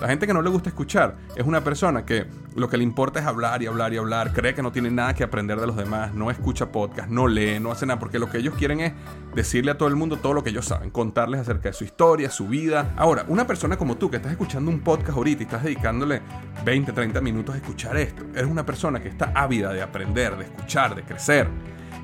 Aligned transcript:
La 0.00 0.08
gente 0.08 0.26
que 0.26 0.32
no 0.32 0.40
le 0.40 0.48
gusta 0.48 0.70
escuchar 0.70 1.16
es 1.36 1.44
una 1.44 1.62
persona 1.62 2.06
que 2.06 2.26
lo 2.56 2.70
que 2.70 2.78
le 2.78 2.82
importa 2.82 3.20
es 3.20 3.26
hablar 3.26 3.62
y 3.62 3.66
hablar 3.66 3.92
y 3.92 3.98
hablar, 3.98 4.32
cree 4.32 4.54
que 4.54 4.62
no 4.62 4.72
tiene 4.72 4.90
nada 4.90 5.14
que 5.14 5.22
aprender 5.22 5.60
de 5.60 5.66
los 5.66 5.76
demás, 5.76 6.14
no 6.14 6.30
escucha 6.30 6.72
podcast, 6.72 7.10
no 7.10 7.28
lee, 7.28 7.60
no 7.60 7.70
hace 7.70 7.84
nada, 7.84 8.00
porque 8.00 8.18
lo 8.18 8.30
que 8.30 8.38
ellos 8.38 8.54
quieren 8.54 8.80
es 8.80 8.94
decirle 9.34 9.72
a 9.72 9.78
todo 9.78 9.90
el 9.90 9.96
mundo 9.96 10.16
todo 10.16 10.32
lo 10.32 10.42
que 10.42 10.50
ellos 10.50 10.64
saben, 10.64 10.88
contarles 10.88 11.42
acerca 11.42 11.68
de 11.68 11.74
su 11.74 11.84
historia, 11.84 12.30
su 12.30 12.48
vida. 12.48 12.94
Ahora, 12.96 13.26
una 13.28 13.46
persona 13.46 13.76
como 13.76 13.98
tú 13.98 14.10
que 14.10 14.16
estás 14.16 14.32
escuchando 14.32 14.70
un 14.70 14.80
podcast 14.80 15.18
ahorita 15.18 15.42
y 15.42 15.44
estás 15.44 15.64
dedicándole 15.64 16.22
20, 16.64 16.92
30 16.92 17.20
minutos 17.20 17.54
a 17.54 17.58
escuchar 17.58 17.98
esto, 17.98 18.24
eres 18.34 18.50
una 18.50 18.64
persona 18.64 19.00
que 19.00 19.08
está 19.08 19.32
ávida 19.34 19.70
de 19.70 19.82
aprender, 19.82 20.34
de 20.38 20.44
escuchar, 20.44 20.94
de 20.94 21.02
crecer. 21.02 21.46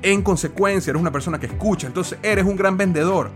En 0.03 0.21
consecuencia, 0.21 0.91
eres 0.91 1.01
una 1.01 1.11
persona 1.11 1.39
que 1.39 1.47
escucha, 1.47 1.87
entonces 1.87 2.19
eres 2.21 2.45
un 2.45 2.55
gran 2.55 2.77
vendedor 2.77 3.31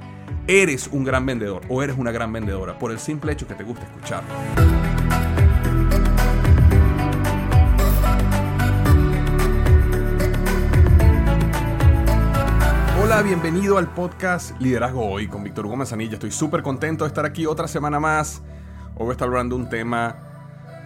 eres 0.51 0.89
un 0.91 1.05
gran 1.05 1.25
vendedor 1.25 1.61
o 1.69 1.81
eres 1.81 1.97
una 1.97 2.11
gran 2.11 2.33
vendedora 2.33 2.77
por 2.77 2.91
el 2.91 2.99
simple 2.99 3.31
hecho 3.31 3.47
que 3.47 3.55
te 3.55 3.63
gusta 3.63 3.85
escuchar. 3.85 4.21
Hola, 13.01 13.21
bienvenido 13.21 13.77
al 13.77 13.93
podcast 13.93 14.59
Liderazgo 14.59 15.09
Hoy 15.09 15.29
con 15.29 15.41
Víctor 15.41 15.67
Hugo 15.67 15.77
Manzanilla. 15.77 16.15
Estoy 16.15 16.31
súper 16.31 16.61
contento 16.63 17.05
de 17.05 17.07
estar 17.07 17.25
aquí 17.25 17.45
otra 17.45 17.69
semana 17.69 18.01
más. 18.01 18.41
Hoy 18.95 19.05
voy 19.05 19.09
a 19.09 19.11
estar 19.13 19.29
hablando 19.29 19.55
de 19.55 19.63
un 19.63 19.69
tema 19.69 20.17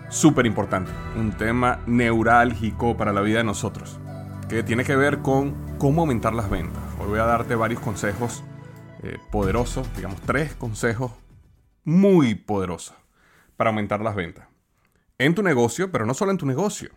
súper 0.09 0.45
importante, 0.45 0.91
un 1.17 1.31
tema 1.31 1.79
neurálgico 1.87 2.95
para 2.95 3.11
la 3.11 3.21
vida 3.21 3.39
de 3.39 3.45
nosotros, 3.45 3.99
que 4.47 4.61
tiene 4.61 4.83
que 4.83 4.95
ver 4.95 5.23
con 5.23 5.55
cómo 5.79 6.01
aumentar 6.01 6.35
las 6.35 6.51
ventas. 6.51 6.83
Hoy 6.99 7.07
voy 7.07 7.19
a 7.19 7.25
darte 7.25 7.55
varios 7.55 7.81
consejos 7.81 8.43
eh, 9.05 9.19
poderosos, 9.29 9.87
digamos 9.95 10.19
tres 10.21 10.55
consejos 10.55 11.11
muy 11.83 12.33
poderosos 12.33 12.95
para 13.55 13.69
aumentar 13.69 14.01
las 14.01 14.15
ventas. 14.15 14.47
En 15.19 15.35
tu 15.35 15.43
negocio, 15.43 15.91
pero 15.91 16.07
no 16.07 16.15
solo 16.15 16.31
en 16.31 16.39
tu 16.39 16.47
negocio. 16.47 16.89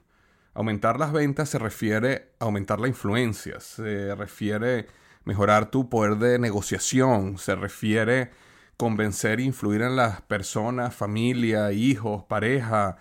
Aumentar 0.54 0.98
las 0.98 1.12
ventas 1.12 1.50
se 1.50 1.58
refiere 1.58 2.32
a 2.40 2.46
aumentar 2.46 2.80
la 2.80 2.88
influencia, 2.88 3.60
se 3.60 4.14
refiere 4.14 4.86
mejorar 5.24 5.70
tu 5.70 5.90
poder 5.90 6.16
de 6.16 6.38
negociación, 6.38 7.36
se 7.36 7.54
refiere 7.54 8.30
convencer 8.78 9.40
e 9.40 9.42
influir 9.42 9.82
en 9.82 9.94
las 9.94 10.22
personas, 10.22 10.94
familia, 10.94 11.72
hijos, 11.72 12.24
pareja, 12.24 12.96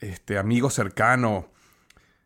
este, 0.00 0.36
amigos 0.36 0.74
cercanos. 0.74 1.46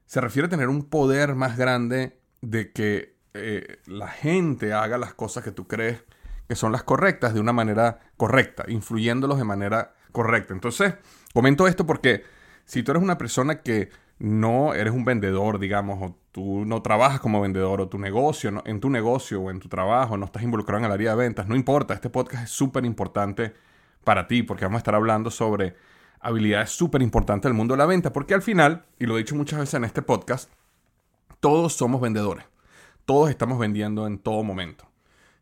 Se 0.07 0.21
refiere 0.21 0.47
a 0.47 0.51
tener 0.51 0.69
un 0.69 0.83
poder 0.87 1.37
más 1.37 1.57
grande 1.57 2.19
de 2.41 2.73
que 2.73 3.15
eh, 3.35 3.79
la 3.87 4.09
gente 4.09 4.73
haga 4.73 4.99
las 4.99 5.15
cosas 5.15 5.45
que 5.45 5.53
tú 5.53 5.69
crees 5.69 6.03
que 6.49 6.55
son 6.55 6.73
las 6.73 6.83
correctas 6.83 7.35
de 7.35 7.41
una 7.41 7.53
manera 7.53 8.01
correcta, 8.17 8.65
influyéndolos 8.69 9.39
de 9.39 9.45
manera 9.45 9.95
correcta. 10.13 10.55
Entonces, 10.55 10.95
comento 11.33 11.67
esto 11.67 11.87
porque 11.87 12.25
si 12.65 12.83
tú 12.83 12.93
eres 12.93 13.03
una 13.03 13.19
persona 13.19 13.61
que 13.63 13.91
no 14.19 14.75
eres 14.75 14.93
un 14.93 15.05
vendedor, 15.05 15.59
digamos, 15.59 15.99
o 16.01 16.17
tú 16.33 16.65
no 16.65 16.83
trabajas 16.83 17.21
como 17.21 17.41
vendedor, 17.41 17.81
o 17.81 17.89
tu 17.89 17.99
negocio, 17.99 18.63
en 18.65 18.81
tu 18.81 18.91
negocio 18.91 19.41
o 19.41 19.51
en 19.51 19.61
tu 19.61 19.69
trabajo 19.69 20.17
no 20.17 20.27
estás 20.27 20.43
involucrado 20.43 20.81
en 20.81 20.87
el 20.87 20.93
área 20.93 21.11
de 21.11 21.17
ventas, 21.17 21.47
no 21.49 21.57
importa, 21.57 21.95
este 21.95 22.11
podcast 22.11 22.45
es 22.45 22.51
súper 22.51 22.85
importante 22.85 23.55
para 24.05 24.27
ti 24.27 24.43
porque 24.43 24.65
vamos 24.65 24.79
a 24.79 24.79
estar 24.79 24.95
hablando 24.95 25.31
sobre 25.31 25.77
habilidades 26.21 26.71
súper 26.71 27.03
importantes 27.03 27.49
del 27.49 27.55
mundo 27.55 27.75
de 27.75 27.79
la 27.79 27.87
venta, 27.87 28.13
porque 28.13 28.35
al 28.35 28.43
final, 28.43 28.87
y 28.99 29.07
lo 29.07 29.17
he 29.17 29.19
dicho 29.19 29.35
muchas 29.35 29.59
veces 29.59 29.75
en 29.75 29.85
este 29.85 30.01
podcast, 30.01 30.51
todos 31.41 31.75
somos 31.75 32.01
vendedores, 32.01 32.47
todos 33.05 33.29
estamos 33.29 33.59
vendiendo 33.59 34.07
en 34.07 34.19
todo 34.19 34.43
momento. 34.43 34.87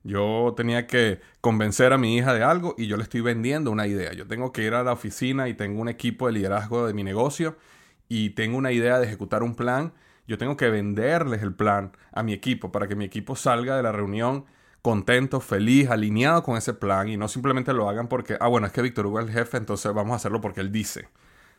Yo 0.05 0.55
tenía 0.57 0.87
que 0.87 1.21
convencer 1.41 1.93
a 1.93 1.99
mi 1.99 2.17
hija 2.17 2.35
de 2.35 2.43
algo 2.43 2.75
y 2.77 2.87
yo 2.87 2.97
le 2.97 3.05
estoy 3.05 3.21
vendiendo 3.21 3.71
una 3.71 3.87
idea. 3.87 4.13
Yo 4.13 4.27
tengo 4.27 4.53
que 4.53 4.65
ir 4.65 4.75
a 4.75 4.83
la 4.83 4.93
oficina 4.93 5.49
y 5.49 5.55
tengo 5.55 5.81
un 5.81 5.89
equipo 5.89 6.27
de 6.27 6.33
liderazgo 6.33 6.87
de 6.87 6.95
mi 6.95 7.05
negocio 7.05 7.57
y 8.09 8.31
tengo 8.31 8.59
una 8.59 8.73
idea 8.73 8.99
de 8.99 9.07
ejecutar 9.07 9.43
un 9.43 9.55
plan. 9.55 9.93
Yo 10.27 10.39
tengo 10.39 10.57
que 10.57 10.71
venderles 10.71 11.43
el 11.43 11.55
plan 11.55 11.93
a 12.13 12.23
mi 12.23 12.33
equipo 12.33 12.73
para 12.73 12.89
que 12.89 12.97
mi 12.97 13.05
equipo 13.05 13.37
salga 13.37 13.77
de 13.77 13.83
la 13.83 13.93
reunión 13.93 14.45
contento, 14.83 15.41
feliz, 15.41 15.89
alineado 15.89 16.43
con 16.43 16.57
ese 16.57 16.75
plan 16.75 17.09
y 17.09 17.17
no 17.17 17.29
simplemente 17.29 17.73
lo 17.73 17.89
hagan 17.89 18.09
porque, 18.09 18.37
ah, 18.41 18.49
bueno, 18.49 18.67
es 18.67 18.73
que 18.73 18.83
Víctor 18.83 19.07
Hugo 19.07 19.21
es 19.21 19.27
el 19.27 19.33
jefe, 19.33 19.57
entonces 19.57 19.95
vamos 19.95 20.13
a 20.13 20.17
hacerlo 20.17 20.41
porque 20.41 20.61
él 20.61 20.73
dice. 20.73 21.09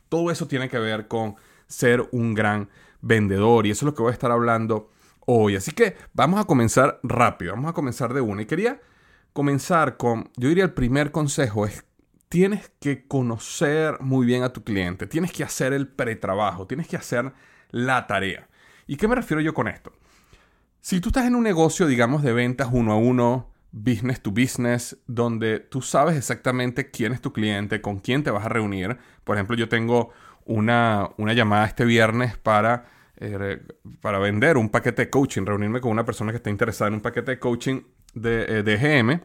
Todo 0.09 0.29
eso 0.29 0.47
tiene 0.47 0.69
que 0.69 0.77
ver 0.77 1.07
con 1.07 1.35
ser 1.67 2.07
un 2.11 2.33
gran 2.33 2.69
vendedor 3.01 3.65
y 3.65 3.71
eso 3.71 3.85
es 3.85 3.91
lo 3.91 3.95
que 3.95 4.03
voy 4.03 4.11
a 4.11 4.13
estar 4.13 4.31
hablando 4.31 4.89
hoy. 5.25 5.55
Así 5.55 5.71
que 5.71 5.95
vamos 6.13 6.39
a 6.39 6.45
comenzar 6.45 6.99
rápido, 7.03 7.53
vamos 7.53 7.69
a 7.69 7.73
comenzar 7.73 8.13
de 8.13 8.21
una. 8.21 8.41
Y 8.41 8.45
quería 8.45 8.81
comenzar 9.33 9.97
con, 9.97 10.29
yo 10.37 10.49
diría 10.49 10.63
el 10.63 10.73
primer 10.73 11.11
consejo 11.11 11.65
es, 11.65 11.85
tienes 12.29 12.71
que 12.79 13.07
conocer 13.07 13.99
muy 13.99 14.25
bien 14.25 14.43
a 14.43 14.49
tu 14.49 14.63
cliente, 14.63 15.07
tienes 15.07 15.31
que 15.31 15.43
hacer 15.43 15.73
el 15.73 15.87
pretrabajo, 15.87 16.67
tienes 16.67 16.87
que 16.87 16.97
hacer 16.97 17.33
la 17.69 18.07
tarea. 18.07 18.47
¿Y 18.87 18.97
qué 18.97 19.07
me 19.07 19.15
refiero 19.15 19.41
yo 19.41 19.53
con 19.53 19.67
esto? 19.67 19.91
Si 20.81 20.99
tú 20.99 21.09
estás 21.09 21.25
en 21.25 21.35
un 21.35 21.43
negocio, 21.43 21.87
digamos, 21.87 22.23
de 22.23 22.33
ventas 22.33 22.69
uno 22.71 22.91
a 22.91 22.97
uno, 22.97 23.53
business 23.71 24.21
to 24.21 24.31
business, 24.31 24.97
donde 25.07 25.59
tú 25.59 25.81
sabes 25.81 26.15
exactamente 26.15 26.91
quién 26.91 27.11
es 27.11 27.21
tu 27.21 27.33
cliente, 27.33 27.81
con 27.81 27.99
quién 27.99 28.23
te 28.23 28.31
vas 28.31 28.45
a 28.45 28.49
reunir. 28.49 28.97
Por 29.23 29.35
ejemplo, 29.35 29.55
yo 29.55 29.67
tengo 29.67 30.11
una, 30.45 31.09
una 31.17 31.33
llamada 31.33 31.65
este 31.65 31.85
viernes 31.85 32.37
para 32.37 32.85
eh, 33.17 33.61
para 34.01 34.19
vender 34.19 34.57
un 34.57 34.69
paquete 34.69 35.03
de 35.03 35.09
coaching, 35.09 35.45
reunirme 35.45 35.81
con 35.81 35.91
una 35.91 36.05
persona 36.05 36.31
que 36.31 36.37
esté 36.37 36.49
interesada 36.49 36.87
en 36.89 36.95
un 36.95 37.01
paquete 37.01 37.31
de 37.31 37.39
coaching 37.39 37.81
de, 38.13 38.45
eh, 38.47 39.19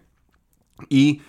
y 0.89 1.23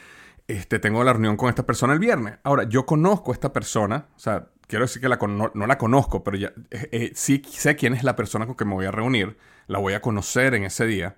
este, 0.47 0.79
tengo 0.79 1.03
la 1.03 1.13
reunión 1.13 1.37
con 1.37 1.49
esta 1.49 1.65
persona 1.65 1.93
el 1.93 1.99
viernes. 1.99 2.39
Ahora, 2.43 2.63
yo 2.63 2.85
conozco 2.85 3.31
a 3.31 3.33
esta 3.33 3.53
persona, 3.53 4.07
o 4.15 4.19
sea, 4.19 4.49
quiero 4.67 4.85
decir 4.85 5.01
que 5.01 5.09
la 5.09 5.17
no, 5.17 5.51
la 5.53 5.77
conozco, 5.77 6.23
pero 6.23 6.37
ya, 6.37 6.53
eh, 6.71 7.11
sí 7.15 7.41
sé 7.47 7.75
quién 7.75 7.93
es 7.93 8.03
la 8.03 8.15
persona 8.15 8.45
con 8.45 8.55
que 8.55 8.65
me 8.65 8.73
voy 8.73 8.85
a 8.85 8.91
reunir, 8.91 9.37
la 9.67 9.79
voy 9.79 9.93
a 9.93 10.01
conocer 10.01 10.53
en 10.53 10.63
ese 10.63 10.85
día, 10.85 11.15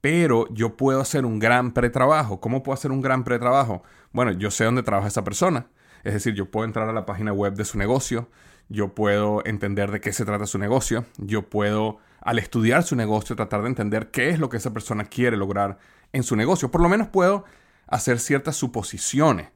pero 0.00 0.46
yo 0.52 0.76
puedo 0.76 1.00
hacer 1.00 1.24
un 1.24 1.38
gran 1.38 1.72
pretrabajo. 1.72 2.40
¿Cómo 2.40 2.62
puedo 2.62 2.74
hacer 2.74 2.92
un 2.92 3.00
gran 3.00 3.24
pretrabajo? 3.24 3.82
Bueno, 4.12 4.32
yo 4.32 4.50
sé 4.50 4.64
dónde 4.64 4.82
trabaja 4.82 5.08
esa 5.08 5.24
persona, 5.24 5.66
es 6.04 6.14
decir, 6.14 6.34
yo 6.34 6.50
puedo 6.50 6.64
entrar 6.64 6.88
a 6.88 6.92
la 6.92 7.04
página 7.04 7.32
web 7.32 7.54
de 7.54 7.64
su 7.64 7.78
negocio, 7.78 8.30
yo 8.68 8.94
puedo 8.94 9.42
entender 9.46 9.90
de 9.90 10.00
qué 10.00 10.12
se 10.12 10.24
trata 10.24 10.46
su 10.46 10.58
negocio, 10.58 11.06
yo 11.16 11.48
puedo, 11.48 11.98
al 12.20 12.38
estudiar 12.38 12.82
su 12.82 12.96
negocio, 12.96 13.36
tratar 13.36 13.62
de 13.62 13.68
entender 13.68 14.10
qué 14.10 14.30
es 14.30 14.38
lo 14.38 14.48
que 14.48 14.58
esa 14.58 14.72
persona 14.72 15.04
quiere 15.04 15.36
lograr 15.36 15.78
en 16.12 16.22
su 16.22 16.36
negocio. 16.36 16.70
Por 16.70 16.82
lo 16.82 16.88
menos 16.88 17.08
puedo 17.08 17.44
hacer 17.86 18.18
ciertas 18.18 18.56
suposiciones. 18.56 19.48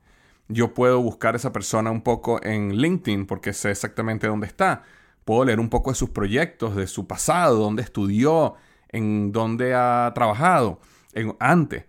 Yo 0.49 0.75
puedo 0.75 1.01
buscar 1.01 1.35
a 1.35 1.37
esa 1.37 1.53
persona 1.53 1.91
un 1.91 2.03
poco 2.03 2.43
en 2.43 2.77
LinkedIn 2.77 3.27
porque 3.27 3.53
sé 3.53 3.71
exactamente 3.71 4.27
dónde 4.27 4.47
está. 4.47 4.83
Puedo 5.25 5.45
leer 5.45 5.61
un 5.61 5.69
poco 5.69 5.91
de 5.91 5.97
sus 5.97 6.11
proyectos, 6.11 6.75
de 6.75 6.87
su 6.87 7.07
pasado, 7.07 7.59
dónde 7.59 7.83
estudió, 7.83 8.55
en 8.89 9.33
dónde 9.33 9.75
ha 9.75 10.11
trabajado 10.15 10.81
en, 11.13 11.37
antes. 11.39 11.85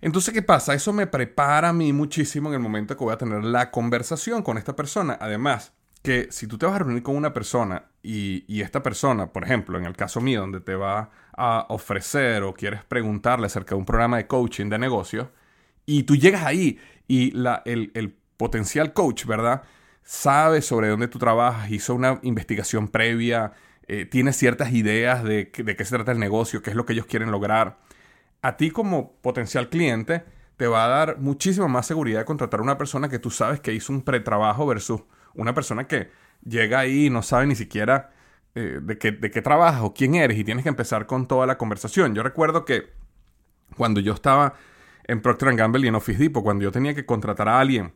Entonces, 0.00 0.32
¿qué 0.32 0.42
pasa? 0.42 0.74
Eso 0.74 0.92
me 0.92 1.06
prepara 1.06 1.70
a 1.70 1.72
mí 1.72 1.92
muchísimo 1.92 2.48
en 2.48 2.54
el 2.54 2.60
momento 2.60 2.96
que 2.96 3.04
voy 3.04 3.12
a 3.12 3.18
tener 3.18 3.44
la 3.44 3.70
conversación 3.70 4.42
con 4.42 4.56
esta 4.58 4.76
persona. 4.76 5.18
Además, 5.20 5.72
que 6.02 6.28
si 6.30 6.46
tú 6.46 6.56
te 6.56 6.66
vas 6.66 6.76
a 6.76 6.78
reunir 6.80 7.02
con 7.02 7.16
una 7.16 7.32
persona 7.32 7.84
y, 8.02 8.60
esta 8.62 8.82
persona, 8.82 9.32
por 9.32 9.44
ejemplo, 9.44 9.78
en 9.78 9.84
el 9.84 9.94
caso 9.96 10.20
mío, 10.20 10.40
donde 10.40 10.60
te 10.60 10.74
va 10.74 11.10
a 11.36 11.66
ofrecer 11.68 12.42
o 12.42 12.54
quieres 12.54 12.84
preguntarle 12.84 13.46
acerca 13.46 13.74
de 13.74 13.78
un 13.78 13.84
programa 13.84 14.16
de 14.16 14.26
coaching 14.26 14.70
de 14.70 14.78
negocio, 14.78 15.30
y 15.84 16.04
tú 16.04 16.16
llegas 16.16 16.44
ahí 16.44 16.78
y 17.08 17.32
la, 17.32 17.62
el, 17.64 18.16
potencial 18.36 18.94
coach, 18.94 19.26
¿verdad? 19.26 19.62
Sabe 20.02 20.62
sobre 20.62 20.88
dónde 20.88 21.08
tú 21.08 21.18
trabajas, 21.18 21.70
hizo 21.70 21.94
una 21.94 22.20
investigación 22.22 22.88
previa, 22.88 23.52
eh, 23.86 24.06
tiene 24.06 24.32
ciertas 24.32 24.72
ideas 24.72 25.22
de, 25.22 25.52
de 25.54 25.76
qué 25.76 25.84
se 25.84 25.96
trata 25.96 26.12
el 26.12 26.18
negocio, 26.18 26.62
qué 26.62 26.70
es 26.70 26.76
lo 26.76 26.86
que 26.86 26.94
ellos 26.94 27.04
quieren 27.04 27.30
lograr. 27.30 27.78
A 28.40 28.56
ti 28.56 28.70
como 28.70 29.12
potencial 29.20 29.68
cliente 29.68 30.24
te 30.56 30.66
va 30.66 30.86
a 30.86 30.88
dar 30.88 31.18
muchísima 31.18 31.68
más 31.68 31.86
seguridad 31.86 32.20
de 32.20 32.24
contratar 32.24 32.60
a 32.60 32.62
una 32.62 32.78
persona 32.78 33.10
que 33.10 33.18
tú 33.18 33.30
sabes 33.30 33.60
que 33.60 33.74
hizo 33.74 33.92
un 33.92 34.00
pretrabajo 34.00 34.64
versus 34.66 35.02
una 35.34 35.54
persona 35.54 35.86
que 35.86 36.10
llega 36.44 36.80
ahí 36.80 37.06
y 37.06 37.10
no 37.10 37.22
sabe 37.22 37.46
ni 37.46 37.54
siquiera 37.54 38.10
eh, 38.54 38.80
de, 38.82 38.98
qué, 38.98 39.12
de 39.12 39.30
qué 39.30 39.42
trabajas 39.42 39.82
o 39.82 39.94
quién 39.94 40.14
eres 40.14 40.38
y 40.38 40.44
tienes 40.44 40.64
que 40.64 40.68
empezar 40.68 41.06
con 41.06 41.26
toda 41.26 41.46
la 41.46 41.58
conversación. 41.58 42.14
Yo 42.14 42.22
recuerdo 42.22 42.64
que 42.64 42.90
cuando 43.76 44.00
yo 44.00 44.12
estaba 44.12 44.54
en 45.04 45.20
Procter 45.20 45.54
Gamble 45.54 45.84
y 45.84 45.88
en 45.88 45.94
Office 45.94 46.18
Depot, 46.18 46.42
cuando 46.42 46.64
yo 46.64 46.72
tenía 46.72 46.94
que 46.94 47.06
contratar 47.06 47.48
a 47.48 47.60
alguien 47.60 47.92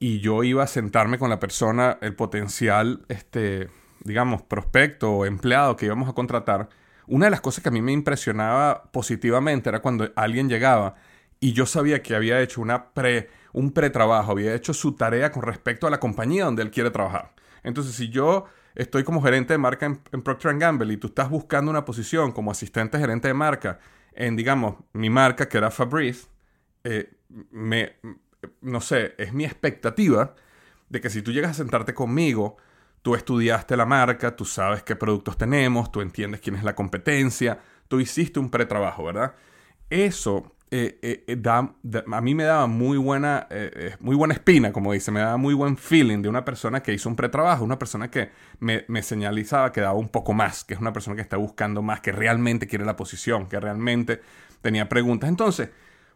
y 0.00 0.20
yo 0.20 0.44
iba 0.44 0.62
a 0.62 0.66
sentarme 0.66 1.18
con 1.18 1.30
la 1.30 1.40
persona, 1.40 1.98
el 2.00 2.14
potencial, 2.14 3.04
este, 3.08 3.68
digamos, 4.04 4.42
prospecto 4.42 5.12
o 5.12 5.26
empleado 5.26 5.76
que 5.76 5.86
íbamos 5.86 6.08
a 6.08 6.12
contratar, 6.12 6.68
una 7.06 7.26
de 7.26 7.30
las 7.30 7.40
cosas 7.40 7.62
que 7.62 7.70
a 7.70 7.72
mí 7.72 7.82
me 7.82 7.92
impresionaba 7.92 8.90
positivamente 8.92 9.68
era 9.68 9.80
cuando 9.80 10.10
alguien 10.14 10.48
llegaba 10.48 10.94
y 11.40 11.52
yo 11.52 11.66
sabía 11.66 12.02
que 12.02 12.14
había 12.14 12.40
hecho 12.40 12.60
una 12.60 12.90
pre 12.92 13.30
un 13.52 13.72
pretrabajo, 13.72 14.32
había 14.32 14.54
hecho 14.54 14.74
su 14.74 14.92
tarea 14.92 15.32
con 15.32 15.42
respecto 15.42 15.86
a 15.86 15.90
la 15.90 15.98
compañía 15.98 16.44
donde 16.44 16.62
él 16.62 16.70
quiere 16.70 16.90
trabajar. 16.90 17.34
Entonces, 17.62 17.94
si 17.94 18.08
yo 18.08 18.46
estoy 18.74 19.04
como 19.04 19.22
gerente 19.22 19.54
de 19.54 19.58
marca 19.58 19.86
en, 19.86 20.22
Procter 20.22 20.56
Gamble 20.58 20.92
y 20.92 20.96
tú 20.96 21.08
estás 21.08 21.30
buscando 21.30 21.70
una 21.70 21.84
posición 21.84 22.32
como 22.32 22.50
asistente 22.50 22.98
gerente 22.98 23.28
de 23.28 23.34
marca 23.34 23.80
en, 24.12 24.36
digamos, 24.36 24.76
mi 24.92 25.10
marca 25.10 25.48
que 25.48 25.58
era 25.58 25.70
Fabrice, 25.70 26.28
eh, 26.84 27.10
me, 27.50 27.96
no 28.60 28.80
sé, 28.80 29.14
es 29.18 29.32
mi 29.32 29.44
expectativa 29.44 30.34
de 30.88 31.00
que 31.00 31.10
si 31.10 31.22
tú 31.22 31.32
llegas 31.32 31.52
a 31.52 31.54
sentarte 31.54 31.94
conmigo, 31.94 32.56
tú 33.02 33.14
estudiaste 33.14 33.76
la 33.76 33.86
marca, 33.86 34.36
tú 34.36 34.44
sabes 34.44 34.82
qué 34.82 34.96
productos 34.96 35.36
tenemos, 35.36 35.90
tú 35.90 36.00
entiendes 36.00 36.40
quién 36.40 36.56
es 36.56 36.64
la 36.64 36.74
competencia, 36.74 37.60
tú 37.88 38.00
hiciste 38.00 38.38
un 38.38 38.50
pretrabajo, 38.50 39.04
¿verdad? 39.04 39.34
Eso 39.90 40.54
eh, 40.70 40.98
eh, 41.00 41.24
eh, 41.26 41.42
a 41.46 42.20
mí 42.20 42.34
me 42.34 42.44
daba 42.44 42.66
muy 42.66 42.98
buena, 42.98 43.48
muy 44.00 44.14
buena 44.14 44.34
espina, 44.34 44.72
como 44.72 44.92
dice, 44.92 45.10
me 45.10 45.20
daba 45.20 45.38
muy 45.38 45.54
buen 45.54 45.76
feeling 45.78 46.20
de 46.20 46.28
una 46.28 46.44
persona 46.44 46.82
que 46.82 46.92
hizo 46.92 47.08
un 47.08 47.16
pretrabajo, 47.16 47.64
una 47.64 47.78
persona 47.78 48.10
que 48.10 48.30
me, 48.60 48.84
me, 48.88 49.02
señalizaba 49.02 49.72
que 49.72 49.80
daba 49.80 49.94
un 49.94 50.08
poco 50.08 50.34
más, 50.34 50.64
que 50.64 50.74
es 50.74 50.80
una 50.80 50.92
persona 50.92 51.16
que 51.16 51.22
está 51.22 51.38
buscando 51.38 51.80
más, 51.80 52.00
que 52.00 52.12
realmente 52.12 52.66
quiere 52.66 52.84
la 52.84 52.96
posición, 52.96 53.48
que 53.48 53.58
realmente 53.58 54.20
tenía 54.60 54.88
preguntas. 54.90 55.30
Entonces, 55.30 55.70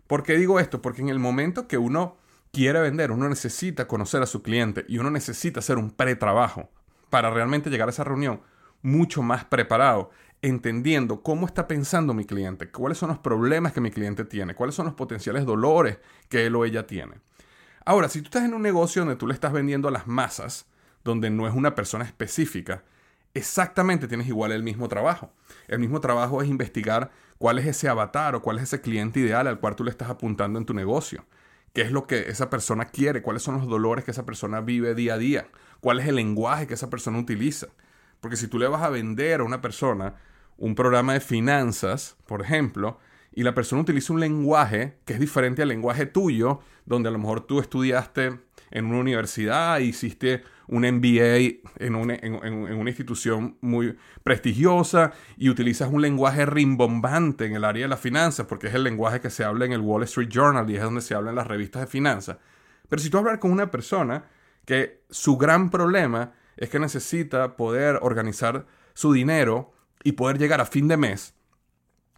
¿por 0.06 0.22
qué 0.22 0.36
digo 0.36 0.60
esto? 0.60 0.82
Porque 0.82 1.00
en 1.00 1.08
el 1.08 1.18
momento 1.18 1.66
que 1.66 1.78
uno 1.78 2.16
quiere 2.52 2.80
vender, 2.80 3.10
uno 3.10 3.28
necesita 3.28 3.88
conocer 3.88 4.22
a 4.22 4.26
su 4.26 4.42
cliente 4.42 4.84
y 4.86 4.98
uno 4.98 5.10
necesita 5.10 5.60
hacer 5.60 5.78
un 5.78 5.90
pretrabajo 5.90 6.68
para 7.08 7.30
realmente 7.30 7.70
llegar 7.70 7.88
a 7.88 7.92
esa 7.92 8.04
reunión 8.04 8.42
mucho 8.82 9.22
más 9.22 9.44
preparado 9.44 10.10
entendiendo 10.42 11.22
cómo 11.22 11.46
está 11.46 11.68
pensando 11.68 12.14
mi 12.14 12.24
cliente, 12.24 12.68
cuáles 12.68 12.98
son 12.98 13.08
los 13.08 13.18
problemas 13.18 13.72
que 13.72 13.80
mi 13.80 13.92
cliente 13.92 14.24
tiene, 14.24 14.54
cuáles 14.56 14.74
son 14.74 14.86
los 14.86 14.94
potenciales 14.94 15.46
dolores 15.46 15.98
que 16.28 16.46
él 16.46 16.56
o 16.56 16.64
ella 16.64 16.86
tiene. 16.86 17.14
Ahora, 17.84 18.08
si 18.08 18.20
tú 18.20 18.26
estás 18.26 18.44
en 18.44 18.54
un 18.54 18.62
negocio 18.62 19.02
donde 19.02 19.16
tú 19.16 19.26
le 19.26 19.34
estás 19.34 19.52
vendiendo 19.52 19.88
a 19.88 19.92
las 19.92 20.06
masas, 20.06 20.66
donde 21.04 21.30
no 21.30 21.46
es 21.46 21.54
una 21.54 21.74
persona 21.74 22.04
específica, 22.04 22.82
exactamente 23.34 24.08
tienes 24.08 24.26
igual 24.26 24.52
el 24.52 24.62
mismo 24.62 24.88
trabajo. 24.88 25.32
El 25.68 25.78
mismo 25.78 26.00
trabajo 26.00 26.42
es 26.42 26.48
investigar 26.48 27.10
cuál 27.38 27.58
es 27.58 27.66
ese 27.66 27.88
avatar 27.88 28.34
o 28.34 28.42
cuál 28.42 28.58
es 28.58 28.64
ese 28.64 28.80
cliente 28.80 29.20
ideal 29.20 29.46
al 29.46 29.60
cual 29.60 29.76
tú 29.76 29.84
le 29.84 29.90
estás 29.90 30.10
apuntando 30.10 30.58
en 30.58 30.66
tu 30.66 30.74
negocio. 30.74 31.24
¿Qué 31.72 31.82
es 31.82 31.90
lo 31.90 32.06
que 32.06 32.28
esa 32.28 32.50
persona 32.50 32.86
quiere? 32.86 33.22
¿Cuáles 33.22 33.42
son 33.42 33.56
los 33.56 33.66
dolores 33.66 34.04
que 34.04 34.10
esa 34.10 34.26
persona 34.26 34.60
vive 34.60 34.94
día 34.94 35.14
a 35.14 35.18
día? 35.18 35.46
¿Cuál 35.80 36.00
es 36.00 36.06
el 36.06 36.16
lenguaje 36.16 36.66
que 36.66 36.74
esa 36.74 36.90
persona 36.90 37.18
utiliza? 37.18 37.68
Porque 38.20 38.36
si 38.36 38.46
tú 38.46 38.58
le 38.58 38.68
vas 38.68 38.82
a 38.82 38.90
vender 38.90 39.40
a 39.40 39.44
una 39.44 39.60
persona 39.60 40.14
un 40.62 40.76
programa 40.76 41.14
de 41.14 41.20
finanzas, 41.20 42.16
por 42.24 42.40
ejemplo, 42.40 43.00
y 43.32 43.42
la 43.42 43.52
persona 43.52 43.82
utiliza 43.82 44.12
un 44.12 44.20
lenguaje 44.20 44.96
que 45.04 45.14
es 45.14 45.18
diferente 45.18 45.62
al 45.62 45.68
lenguaje 45.68 46.06
tuyo, 46.06 46.60
donde 46.86 47.08
a 47.08 47.12
lo 47.12 47.18
mejor 47.18 47.40
tú 47.48 47.58
estudiaste 47.58 48.38
en 48.70 48.84
una 48.84 48.98
universidad, 48.98 49.80
hiciste 49.80 50.44
un 50.68 50.82
MBA 50.82 51.58
en 51.80 51.96
una, 51.96 52.14
institución 52.88 53.56
muy 53.60 53.98
prestigiosa 54.22 55.12
y 55.36 55.48
utilizas 55.48 55.92
un 55.92 56.00
lenguaje 56.00 56.46
rimbombante 56.46 57.46
en 57.46 57.56
el 57.56 57.64
área 57.64 57.82
de 57.82 57.88
las 57.88 57.98
finanzas, 57.98 58.46
porque 58.46 58.68
es 58.68 58.74
el 58.74 58.84
lenguaje 58.84 59.20
que 59.20 59.30
se 59.30 59.42
habla 59.42 59.64
en 59.64 59.72
el 59.72 59.80
Wall 59.80 60.04
Street 60.04 60.28
Journal 60.28 60.70
y 60.70 60.76
es 60.76 60.82
donde 60.82 61.00
se 61.00 61.16
habla 61.16 61.30
en 61.30 61.36
las 61.36 61.48
revistas 61.48 61.82
de 61.82 61.88
finanzas. 61.88 62.36
Pero 62.88 63.02
si 63.02 63.10
tú 63.10 63.18
hablas 63.18 63.38
con 63.38 63.50
una 63.50 63.72
persona 63.72 64.26
que 64.64 65.02
su 65.10 65.36
gran 65.36 65.70
problema 65.70 66.34
es 66.56 66.70
que 66.70 66.78
necesita 66.78 67.56
poder 67.56 67.98
organizar 68.00 68.64
su 68.94 69.12
dinero 69.12 69.72
y 70.04 70.12
poder 70.12 70.38
llegar 70.38 70.60
a 70.60 70.66
fin 70.66 70.88
de 70.88 70.96
mes, 70.96 71.34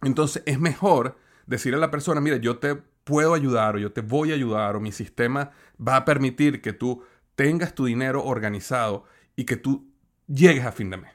entonces 0.01 0.43
es 0.45 0.59
mejor 0.59 1.17
decirle 1.45 1.77
a 1.77 1.81
la 1.81 1.91
persona, 1.91 2.21
mira, 2.21 2.37
yo 2.37 2.57
te 2.57 2.75
puedo 2.75 3.33
ayudar 3.33 3.75
o 3.75 3.79
yo 3.79 3.91
te 3.91 4.01
voy 4.01 4.31
a 4.31 4.35
ayudar 4.35 4.75
o 4.75 4.79
mi 4.79 4.91
sistema 4.91 5.51
va 5.79 5.95
a 5.97 6.05
permitir 6.05 6.61
que 6.61 6.73
tú 6.73 7.03
tengas 7.35 7.75
tu 7.75 7.85
dinero 7.85 8.23
organizado 8.23 9.05
y 9.35 9.45
que 9.45 9.57
tú 9.57 9.91
llegues 10.27 10.65
a 10.65 10.71
fin 10.71 10.89
de 10.89 10.97
mes. 10.97 11.11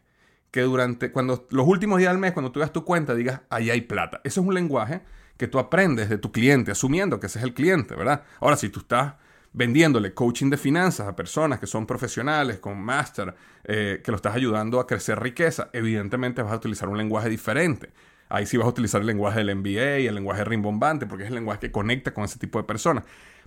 Que 0.51 0.63
durante, 0.63 1.13
cuando 1.13 1.47
los 1.51 1.67
últimos 1.67 1.99
días 1.99 2.13
del 2.13 2.21
mes, 2.21 2.33
cuando 2.33 2.53
tú 2.53 2.61
veas 2.61 2.73
tu 2.73 2.85
cuenta, 2.85 3.15
digas, 3.15 3.43
ahí 3.51 3.71
hay 3.71 3.83
plata. 3.83 4.21
Eso 4.25 4.41
es 4.41 4.47
un 4.47 4.55
lenguaje 4.55 5.03
que 5.37 5.49
tú 5.49 5.59
aprendes 5.59 6.09
de 6.09 6.19
tu 6.19 6.33
cliente, 6.33 6.71
asumiendo 6.71 7.19
que 7.19 7.27
ese 7.27 7.39
es 7.39 7.45
el 7.45 7.55
cliente, 7.55 7.95
¿verdad? 7.95 8.25
Ahora, 8.41 8.57
si 8.57 8.69
tú 8.69 8.81
estás 8.81 9.15
vendiéndole 9.53 10.15
coaching 10.15 10.51
de 10.51 10.57
finanzas 10.57 11.09
a 11.09 11.17
personas 11.17 11.59
que 11.59 11.67
son 11.67 11.87
profesionales, 11.87 12.59
con 12.59 12.81
máster, 12.81 13.35
eh, 13.65 14.01
que 14.05 14.11
lo 14.13 14.17
estás 14.17 14.35
ayudando 14.35 14.79
a 14.79 14.87
crecer 14.87 15.19
riqueza, 15.21 15.71
evidentemente 15.73 16.43
vas 16.43 16.53
a 16.53 16.57
utilizar 16.57 16.89
un 16.89 16.99
lenguaje 16.99 17.29
diferente. 17.29 17.91
Ahí 18.29 18.47
sí 18.47 18.57
vas 18.57 18.67
a 18.67 18.71
utilizar 18.71 19.01
el 19.01 19.09
lenguaje 19.09 19.43
del 19.43 19.57
MBA, 19.57 20.09
el 20.09 20.15
lenguaje 20.15 20.45
rimbombante, 20.45 21.07
porque 21.07 21.25
es 21.25 21.31
el 21.31 21.35
lenguaje 21.35 21.61
que 21.61 21.73
conecta 21.73 22.15
con 22.15 22.25
ese 22.25 22.39
tipo 22.39 22.59
de 22.59 22.65
personas. 22.65 23.05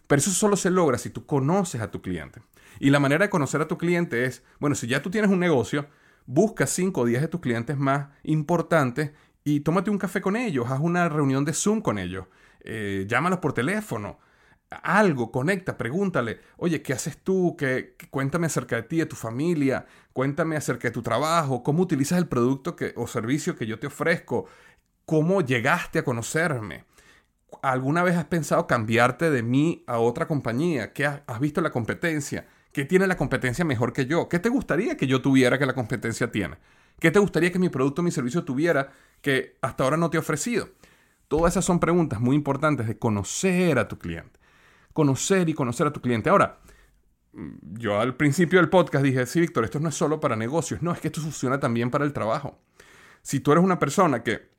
Pero 0.08 0.20
eso 0.20 0.32
solo 0.32 0.58
se 0.58 0.70
logra 0.70 0.98
si 0.98 1.10
tú 1.10 1.26
conoces 1.26 1.80
a 1.80 1.90
tu 1.90 2.02
cliente. 2.02 2.42
Y 2.80 2.90
la 2.90 3.00
manera 3.00 3.26
de 3.26 3.30
conocer 3.30 3.62
a 3.62 3.68
tu 3.68 3.78
cliente 3.78 4.26
es, 4.26 4.44
bueno, 4.60 4.76
si 4.76 4.88
ya 4.88 5.02
tú 5.02 5.10
tienes 5.10 5.32
un 5.32 5.40
negocio, 5.40 5.88
busca 6.26 6.68
5 6.68 7.02
o 7.02 7.06
10 7.06 7.22
de 7.22 7.28
tus 7.30 7.40
clientes 7.40 7.78
más 7.78 8.10
importantes 8.24 9.12
y 9.46 9.62
tómate 9.62 9.90
un 9.90 9.98
café 9.98 10.20
con 10.20 10.36
ellos, 10.36 10.70
haz 10.70 10.80
una 10.82 11.08
reunión 11.08 11.46
de 11.46 11.54
Zoom 11.54 11.82
con 11.82 11.98
ellos, 11.98 12.26
eh, 12.62 13.06
llámalos 13.08 13.40
por 13.40 13.54
teléfono, 13.54 14.20
algo, 14.84 15.32
conecta, 15.32 15.78
pregúntale, 15.78 16.40
oye, 16.58 16.82
¿qué 16.82 16.94
haces 16.94 17.18
tú? 17.18 17.56
¿Qué, 17.58 17.96
cuéntame 18.10 18.48
acerca 18.48 18.76
de 18.78 18.84
ti, 18.84 18.98
de 18.98 19.06
tu 19.06 19.16
familia, 19.16 19.86
cuéntame 20.14 20.56
acerca 20.56 20.88
de 20.88 20.94
tu 20.94 21.02
trabajo, 21.02 21.64
cómo 21.64 21.84
utilizas 21.84 22.18
el 22.18 22.28
producto 22.28 22.76
que, 22.76 22.94
o 22.96 23.08
servicio 23.08 23.56
que 23.56 23.66
yo 23.66 23.80
te 23.80 23.88
ofrezco, 23.88 24.46
cómo 25.06 25.42
llegaste 25.42 26.00
a 26.00 26.04
conocerme. 26.04 26.86
¿Alguna 27.62 28.04
vez 28.04 28.16
has 28.16 28.26
pensado 28.26 28.66
cambiarte 28.68 29.30
de 29.30 29.44
mí 29.44 29.84
a 29.88 30.00
otra 30.00 30.28
compañía? 30.28 30.94
¿Qué 30.94 31.06
has, 31.06 31.40
visto 31.40 31.62
la 31.62 31.72
competencia? 31.72 32.48
¿Qué 32.72 32.86
tiene 32.86 33.06
la 33.06 33.18
competencia 33.18 33.64
mejor 33.64 33.94
que 33.94 34.06
yo? 34.06 34.28
¿Qué 34.28 34.40
te 34.40 34.50
gustaría 34.50 34.98
que 34.98 35.08
yo 35.08 35.22
tuviera 35.22 35.60
que 35.60 35.66
la 35.66 35.76
competencia 35.76 36.32
tiene? 36.32 36.58
¿Qué 37.00 37.12
te 37.12 37.20
gustaría 37.20 37.52
que 37.52 37.60
mi 37.60 37.70
producto 37.70 38.02
o 38.02 38.04
mi 38.04 38.12
servicio 38.12 38.44
tuviera 38.44 38.92
que 39.22 39.58
hasta 39.62 39.84
ahora 39.84 39.98
no 39.98 40.10
te 40.10 40.18
he 40.18 40.20
ofrecido? 40.20 40.70
Todas 41.28 41.54
esas 41.54 41.66
son 41.66 41.80
preguntas 41.80 42.20
muy 42.20 42.36
importantes 42.36 42.88
de 42.88 42.98
conocer 42.98 43.78
a 43.78 43.88
tu 43.88 44.00
cliente 44.00 44.43
conocer 44.94 45.50
y 45.50 45.54
conocer 45.54 45.88
a 45.88 45.94
tu 45.94 46.02
cliente. 46.02 46.30
Ahora, 46.30 46.60
yo 47.34 48.00
al 48.00 48.16
principio 48.16 48.60
del 48.60 48.70
podcast 48.70 49.04
dije, 49.04 49.26
sí, 49.26 49.42
Víctor, 49.42 49.66
esto 49.66 49.80
no 49.80 49.90
es 49.90 49.96
solo 49.96 50.20
para 50.20 50.36
negocios, 50.36 50.82
no, 50.82 50.92
es 50.92 51.00
que 51.00 51.08
esto 51.08 51.22
funciona 51.22 51.60
también 51.60 51.90
para 51.90 52.06
el 52.06 52.14
trabajo. 52.14 52.60
Si 53.22 53.40
tú 53.40 53.52
eres 53.52 53.64
una 53.64 53.80
persona 53.80 54.24
que, 54.24 54.50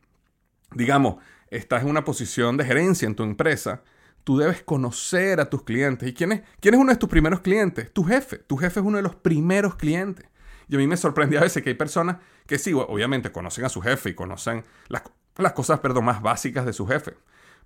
digamos, 0.72 1.16
estás 1.50 1.82
en 1.82 1.88
una 1.88 2.04
posición 2.04 2.56
de 2.56 2.64
gerencia 2.64 3.06
en 3.06 3.14
tu 3.14 3.22
empresa, 3.22 3.82
tú 4.24 4.38
debes 4.38 4.62
conocer 4.62 5.38
a 5.40 5.48
tus 5.50 5.62
clientes. 5.62 6.08
¿Y 6.08 6.14
quién 6.14 6.32
es, 6.32 6.42
quién 6.60 6.74
es 6.74 6.80
uno 6.80 6.90
de 6.90 6.98
tus 6.98 7.08
primeros 7.08 7.40
clientes? 7.40 7.92
Tu 7.92 8.02
jefe. 8.04 8.38
Tu 8.38 8.56
jefe 8.56 8.80
es 8.80 8.86
uno 8.86 8.96
de 8.96 9.02
los 9.02 9.14
primeros 9.14 9.76
clientes. 9.76 10.26
Y 10.66 10.74
a 10.74 10.78
mí 10.78 10.86
me 10.86 10.96
sorprende 10.96 11.36
a 11.36 11.42
veces 11.42 11.62
que 11.62 11.70
hay 11.70 11.74
personas 11.74 12.16
que 12.46 12.58
sí, 12.58 12.72
obviamente 12.72 13.30
conocen 13.30 13.66
a 13.66 13.68
su 13.68 13.82
jefe 13.82 14.10
y 14.10 14.14
conocen 14.14 14.64
las, 14.88 15.02
las 15.36 15.52
cosas, 15.52 15.80
perdón, 15.80 16.06
más 16.06 16.22
básicas 16.22 16.64
de 16.64 16.72
su 16.72 16.86
jefe. 16.86 17.14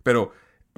Pero 0.02 0.32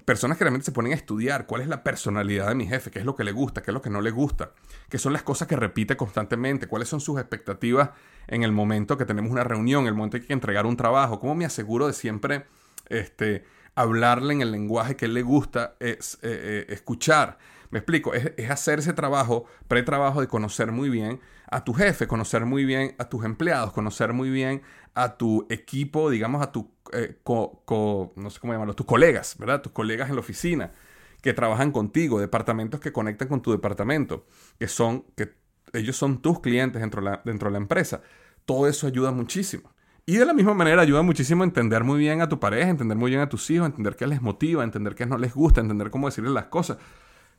personas 0.04 0.38
que 0.38 0.44
realmente 0.44 0.64
se 0.64 0.72
ponen 0.72 0.92
a 0.92 0.94
estudiar 0.94 1.46
cuál 1.46 1.62
es 1.62 1.68
la 1.68 1.82
personalidad 1.82 2.48
de 2.48 2.54
mi 2.54 2.66
jefe, 2.66 2.90
qué 2.90 3.00
es 3.00 3.04
lo 3.04 3.14
que 3.14 3.24
le 3.24 3.32
gusta, 3.32 3.62
qué 3.62 3.70
es 3.70 3.74
lo 3.74 3.82
que 3.82 3.90
no 3.90 4.00
le 4.00 4.10
gusta, 4.10 4.52
qué 4.88 4.98
son 4.98 5.12
las 5.12 5.22
cosas 5.22 5.48
que 5.48 5.56
repite 5.56 5.96
constantemente, 5.96 6.66
cuáles 6.66 6.88
son 6.88 7.00
sus 7.00 7.18
expectativas 7.18 7.90
en 8.26 8.42
el 8.42 8.52
momento 8.52 8.96
que 8.96 9.04
tenemos 9.04 9.30
una 9.30 9.44
reunión, 9.44 9.82
en 9.82 9.88
el 9.88 9.94
momento 9.94 10.16
que 10.16 10.22
hay 10.22 10.26
que 10.28 10.32
entregar 10.32 10.66
un 10.66 10.76
trabajo, 10.76 11.18
cómo 11.18 11.34
me 11.34 11.44
aseguro 11.44 11.86
de 11.86 11.92
siempre 11.92 12.46
este, 12.88 13.44
hablarle 13.74 14.34
en 14.34 14.42
el 14.42 14.52
lenguaje 14.52 14.96
que 14.96 15.08
le 15.08 15.22
gusta 15.22 15.76
es, 15.80 16.14
eh, 16.22 16.66
eh, 16.68 16.72
escuchar. 16.72 17.38
Me 17.70 17.78
explico, 17.78 18.14
es, 18.14 18.32
es 18.36 18.50
hacer 18.50 18.80
ese 18.80 18.92
trabajo, 18.92 19.46
pre-trabajo 19.68 20.20
de 20.20 20.26
conocer 20.26 20.72
muy 20.72 20.90
bien 20.90 21.20
a 21.50 21.64
tu 21.64 21.72
jefe, 21.72 22.06
conocer 22.06 22.46
muy 22.46 22.64
bien 22.64 22.94
a 22.98 23.08
tus 23.08 23.24
empleados, 23.24 23.72
conocer 23.72 24.12
muy 24.12 24.30
bien 24.30 24.62
a 24.94 25.16
tu 25.16 25.46
equipo, 25.50 26.10
digamos, 26.10 26.42
a 26.42 26.52
tu, 26.52 26.70
eh, 26.92 27.18
no 27.26 28.30
sé 28.30 28.40
cómo 28.40 28.52
llamarlo, 28.52 28.74
tus 28.74 28.86
colegas, 28.86 29.36
¿verdad? 29.38 29.60
Tus 29.60 29.72
colegas 29.72 30.08
en 30.08 30.14
la 30.14 30.20
oficina 30.20 30.72
que 31.20 31.34
trabajan 31.34 31.72
contigo, 31.72 32.20
departamentos 32.20 32.80
que 32.80 32.92
conectan 32.92 33.28
con 33.28 33.42
tu 33.42 33.50
departamento, 33.50 34.26
que 34.58 34.68
son, 34.68 35.04
que 35.16 35.34
ellos 35.72 35.96
son 35.96 36.22
tus 36.22 36.40
clientes 36.40 36.80
dentro 36.80 37.02
de 37.02 37.10
la, 37.10 37.22
dentro 37.24 37.48
de 37.48 37.52
la 37.52 37.58
empresa. 37.58 38.00
Todo 38.44 38.66
eso 38.68 38.86
ayuda 38.86 39.10
muchísimo. 39.10 39.72
Y 40.06 40.16
de 40.16 40.24
la 40.24 40.32
misma 40.32 40.54
manera 40.54 40.82
ayuda 40.82 41.02
muchísimo 41.02 41.42
a 41.42 41.46
entender 41.46 41.84
muy 41.84 41.98
bien 41.98 42.22
a 42.22 42.28
tu 42.28 42.40
pareja, 42.40 42.70
entender 42.70 42.96
muy 42.96 43.10
bien 43.10 43.22
a 43.22 43.28
tus 43.28 43.50
hijos, 43.50 43.66
entender 43.66 43.96
qué 43.96 44.06
les 44.06 44.22
motiva, 44.22 44.64
entender 44.64 44.94
qué 44.94 45.04
no 45.04 45.18
les 45.18 45.34
gusta, 45.34 45.60
entender 45.60 45.90
cómo 45.90 46.08
decirles 46.08 46.32
las 46.32 46.46
cosas. 46.46 46.78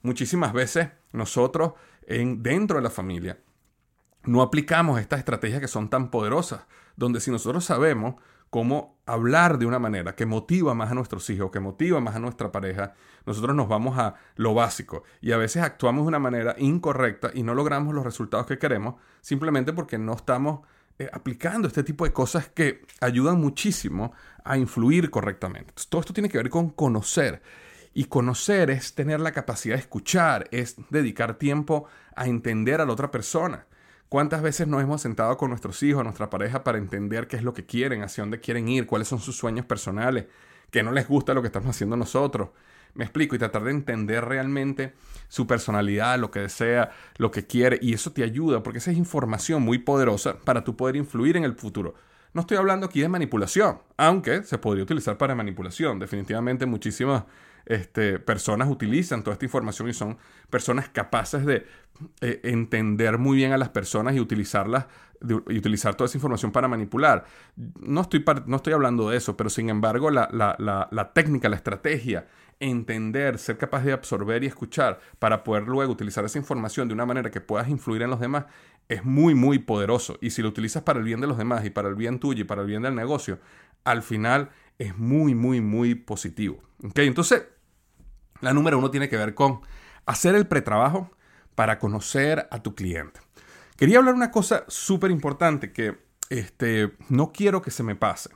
Muchísimas 0.04 0.54
veces 0.54 0.90
nosotros 1.12 1.74
en, 2.08 2.44
dentro 2.44 2.78
de 2.78 2.84
la 2.84 2.90
familia 2.90 3.40
no 4.24 4.42
aplicamos 4.42 5.00
estas 5.00 5.20
estrategias 5.20 5.62
que 5.62 5.68
son 5.68 5.90
tan 5.90 6.10
poderosas, 6.12 6.66
donde 6.96 7.20
si 7.20 7.32
nosotros 7.32 7.66
sabemos 7.66 8.16
cómo 8.50 9.00
hablar 9.06 9.58
de 9.58 9.66
una 9.66 9.80
manera 9.80 10.14
que 10.14 10.26
motiva 10.26 10.74
más 10.74 10.92
a 10.92 10.94
nuestros 10.94 11.30
hijos, 11.30 11.52
que 11.52 11.62
motiva 11.62 12.02
más 12.02 12.16
a 12.16 12.20
nuestra 12.20 12.52
pareja, 12.52 12.94
nosotros 13.26 13.56
nos 13.56 13.70
vamos 13.70 13.98
a 13.98 14.16
lo 14.36 14.54
básico 14.54 15.04
y 15.22 15.32
a 15.32 15.38
veces 15.38 15.64
actuamos 15.64 16.04
de 16.04 16.10
una 16.10 16.20
manera 16.20 16.56
incorrecta 16.58 17.32
y 17.34 17.44
no 17.44 17.56
logramos 17.56 17.96
los 17.96 18.04
resultados 18.04 18.46
que 18.46 18.60
queremos 18.60 18.96
simplemente 19.22 19.72
porque 19.72 19.98
no 19.98 20.14
estamos 20.14 20.62
eh, 21.00 21.10
aplicando 21.14 21.68
este 21.68 21.84
tipo 21.84 22.04
de 22.04 22.14
cosas 22.14 22.50
que 22.50 22.86
ayudan 23.00 23.40
muchísimo 23.40 24.12
a 24.44 24.58
influir 24.58 25.10
correctamente. 25.10 25.74
todo 25.90 26.02
esto 26.02 26.14
tiene 26.14 26.30
que 26.30 26.38
ver 26.38 26.50
con 26.50 26.70
conocer. 26.70 27.42
Y 27.94 28.06
conocer 28.06 28.70
es 28.70 28.94
tener 28.96 29.20
la 29.20 29.32
capacidad 29.32 29.76
de 29.76 29.82
escuchar, 29.82 30.48
es 30.52 30.76
dedicar 30.90 31.40
tiempo 31.40 31.88
a 32.16 32.28
entender 32.28 32.80
a 32.80 32.86
la 32.86 32.94
otra 32.94 33.12
persona. 33.12 33.66
¿Cuántas 34.12 34.42
veces 34.42 34.68
nos 34.68 34.84
hemos 34.84 35.02
sentado 35.02 35.38
con 35.38 35.52
nuestros 35.52 35.82
hijos, 35.84 36.04
nuestra 36.04 36.30
pareja, 36.30 36.66
para 36.66 36.78
entender 36.78 37.30
qué 37.30 37.38
es 37.38 37.44
lo 37.44 37.54
que 37.54 37.66
quieren, 37.66 38.04
hacia 38.04 38.24
dónde 38.24 38.42
quieren 38.42 38.68
ir, 38.68 38.86
cuáles 38.86 39.08
son 39.08 39.20
sus 39.20 39.38
sueños 39.38 39.66
personales, 39.66 40.26
que 40.70 40.84
no 40.84 40.92
les 40.92 41.08
gusta 41.08 41.34
lo 41.34 41.42
que 41.42 41.48
estamos 41.48 41.70
haciendo 41.70 41.96
nosotros? 41.96 42.50
Me 42.94 43.06
explico 43.06 43.38
y 43.38 43.40
tratar 43.40 43.64
de 43.64 43.72
entender 43.72 44.26
realmente 44.26 44.92
su 45.30 45.48
personalidad, 45.48 46.20
lo 46.20 46.30
que 46.30 46.42
desea, 46.42 46.92
lo 47.16 47.32
que 47.32 47.48
quiere 47.48 47.80
y 47.82 47.94
eso 47.94 48.12
te 48.12 48.26
ayuda 48.26 48.62
porque 48.64 48.80
esa 48.80 48.92
es 48.92 48.98
información 48.98 49.62
muy 49.62 49.78
poderosa 49.78 50.38
para 50.40 50.66
tú 50.66 50.76
poder 50.76 50.98
influir 50.98 51.38
en 51.38 51.46
el 51.46 51.56
futuro. 51.56 51.96
No 52.34 52.42
estoy 52.42 52.58
hablando 52.58 52.86
aquí 52.86 53.02
de 53.02 53.10
manipulación, 53.10 53.80
aunque 53.98 54.44
se 54.44 54.58
podría 54.58 54.84
utilizar 54.84 55.18
para 55.18 55.36
manipulación. 55.36 56.00
Definitivamente 56.00 56.66
muchísimas 56.66 57.24
este, 57.66 58.20
personas 58.20 58.70
utilizan 58.70 59.24
toda 59.24 59.34
esta 59.34 59.46
información 59.46 59.90
y 59.90 59.94
son 59.94 60.18
personas 60.50 60.90
capaces 60.90 61.46
de 61.46 61.66
eh, 62.22 62.40
entender 62.44 63.18
muy 63.18 63.38
bien 63.38 63.52
a 63.52 63.58
las 63.58 63.70
personas 63.70 64.16
y 64.16 64.20
utilizarlas 64.20 64.88
y 65.22 65.58
utilizar 65.58 65.94
toda 65.94 66.08
esa 66.08 66.18
información 66.18 66.52
para 66.52 66.68
manipular. 66.68 67.26
No 67.80 68.02
estoy, 68.02 68.26
no 68.48 68.56
estoy 68.56 68.74
hablando 68.74 69.10
de 69.10 69.18
eso, 69.18 69.38
pero 69.38 69.50
sin 69.50 69.70
embargo 69.70 70.10
la, 70.10 70.28
la 70.32 71.14
técnica, 71.14 71.48
la 71.48 71.58
estrategia, 71.58 72.26
entender, 72.62 73.40
ser 73.40 73.58
capaz 73.58 73.84
de 73.84 73.92
absorber 73.92 74.44
y 74.44 74.48
escuchar 74.48 75.00
para 75.20 75.44
poder 75.44 75.64
luego 75.64 75.92
utilizar 75.92 76.24
esa 76.24 76.38
información 76.38 76.88
de 76.88 76.94
una 76.94 77.06
manera 77.06 77.32
que 77.32 77.42
puedas 77.42 77.68
influir 77.68 78.04
en 78.04 78.10
los 78.12 78.20
demás 78.20 78.46
es 78.92 79.06
muy, 79.06 79.36
muy 79.36 79.58
poderoso. 79.58 80.18
Y 80.22 80.32
si 80.32 80.42
lo 80.42 80.50
utilizas 80.50 80.84
para 80.84 81.00
el 81.00 81.06
bien 81.06 81.22
de 81.22 81.28
los 81.28 81.38
demás 81.38 81.66
y 81.66 81.70
para 81.70 81.88
el 81.88 81.96
bien 81.96 82.20
tuyo 82.20 82.42
y 82.42 82.44
para 82.44 82.62
el 82.62 82.68
bien 82.68 82.82
del 82.82 82.94
negocio, 82.94 83.40
al 83.86 84.04
final 84.04 84.50
es 84.78 84.98
muy, 84.98 85.34
muy, 85.34 85.62
muy 85.62 85.96
positivo. 85.96 86.62
Entonces, 86.96 87.44
la 88.42 88.54
número 88.54 88.78
uno 88.78 88.92
tiene 88.92 89.08
que 89.08 89.16
ver 89.16 89.34
con 89.34 89.62
hacer 90.06 90.36
el 90.36 90.46
pretrabajo 90.46 91.10
para 91.56 91.80
conocer 91.80 92.50
a 92.52 92.62
tu 92.62 92.76
cliente. 92.76 93.22
Quería 93.78 94.00
hablar 94.00 94.14
una 94.14 94.30
cosa 94.30 94.66
súper 94.68 95.10
importante 95.10 95.72
que 95.72 95.98
este, 96.30 96.92
no 97.08 97.32
quiero 97.32 97.62
que 97.62 97.72
se 97.72 97.84
me 97.84 97.96
pase. 97.96 98.30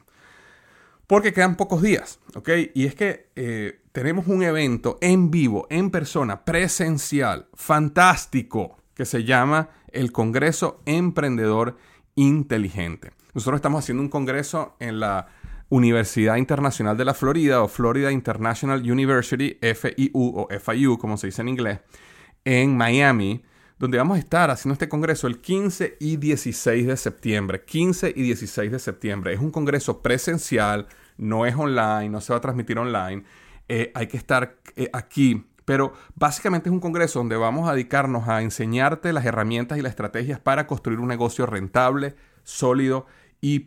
Porque 1.05 1.33
quedan 1.33 1.55
pocos 1.55 1.81
días, 1.81 2.19
¿ok? 2.33 2.50
Y 2.74 2.85
es 2.85 2.95
que 2.95 3.29
eh, 3.35 3.81
tenemos 3.91 4.25
un 4.27 4.41
evento 4.41 4.97
en 5.01 5.29
vivo, 5.31 5.67
en 5.69 5.91
persona, 5.91 6.45
presencial, 6.45 7.50
fantástico, 7.53 8.77
que 8.95 9.05
se 9.05 9.24
llama 9.24 9.69
el 9.95 10.11
Congreso 10.11 10.81
Emprendedor 10.85 11.77
Inteligente. 12.15 13.11
Nosotros 13.33 13.57
estamos 13.57 13.83
haciendo 13.83 14.03
un 14.03 14.09
congreso 14.09 14.75
en 14.79 14.99
la 14.99 15.27
Universidad 15.69 16.35
Internacional 16.35 16.95
de 16.95 17.05
la 17.05 17.13
Florida 17.13 17.61
o 17.61 17.67
Florida 17.67 18.11
International 18.11 18.79
University, 18.79 19.57
FIU 19.61 20.11
o 20.13 20.47
FIU, 20.59 20.97
como 20.97 21.17
se 21.17 21.27
dice 21.27 21.41
en 21.41 21.49
inglés, 21.49 21.79
en 22.45 22.77
Miami, 22.77 23.43
donde 23.79 23.97
vamos 23.97 24.17
a 24.17 24.19
estar 24.19 24.51
haciendo 24.51 24.73
este 24.73 24.87
congreso 24.87 25.27
el 25.27 25.41
15 25.41 25.97
y 25.99 26.17
16 26.17 26.87
de 26.87 26.97
septiembre. 26.97 27.65
15 27.65 28.13
y 28.15 28.21
16 28.21 28.71
de 28.71 28.79
septiembre. 28.79 29.33
Es 29.33 29.39
un 29.39 29.51
congreso 29.51 30.01
presencial, 30.01 30.87
no 31.17 31.45
es 31.45 31.55
online, 31.55 32.09
no 32.09 32.21
se 32.21 32.31
va 32.31 32.37
a 32.37 32.41
transmitir 32.41 32.77
online. 32.77 33.23
Eh, 33.67 33.91
hay 33.95 34.07
que 34.07 34.17
estar 34.17 34.57
eh, 34.75 34.89
aquí. 34.93 35.45
Pero 35.65 35.93
básicamente 36.13 36.69
es 36.69 36.74
un 36.74 36.79
congreso 36.79 37.19
donde 37.19 37.36
vamos 37.36 37.67
a 37.67 37.74
dedicarnos 37.74 38.27
a 38.27 38.41
enseñarte 38.41 39.12
las 39.13 39.25
herramientas 39.25 39.77
y 39.77 39.81
las 39.81 39.91
estrategias 39.91 40.39
para 40.39 40.67
construir 40.67 41.00
un 41.00 41.07
negocio 41.07 41.45
rentable, 41.48 42.15
sólido 42.43 43.07
y, 43.41 43.65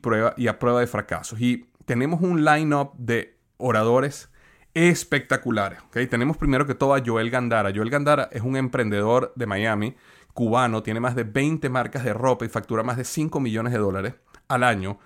a 0.48 0.58
prueba 0.58 0.80
de 0.80 0.86
fracasos. 0.86 1.40
Y 1.40 1.68
tenemos 1.84 2.20
un 2.20 2.44
line-up 2.44 2.92
de 2.96 3.36
oradores 3.56 4.30
espectaculares. 4.74 5.80
¿okay? 5.88 6.06
Tenemos 6.06 6.36
primero 6.36 6.66
que 6.66 6.74
todo 6.74 6.94
a 6.94 7.02
Joel 7.04 7.30
Gandara. 7.30 7.72
Joel 7.74 7.90
Gandara 7.90 8.28
es 8.30 8.42
un 8.42 8.56
emprendedor 8.56 9.32
de 9.34 9.46
Miami, 9.46 9.96
cubano, 10.34 10.84
tiene 10.84 11.00
más 11.00 11.16
de 11.16 11.24
20 11.24 11.68
marcas 11.68 12.04
de 12.04 12.14
ropa 12.14 12.44
y 12.44 12.48
factura 12.48 12.84
más 12.84 12.96
de 12.96 13.04
5 13.04 13.40
millones 13.40 13.72
de 13.72 13.80
dólares 13.80 14.14
al 14.46 14.62
año 14.62 15.00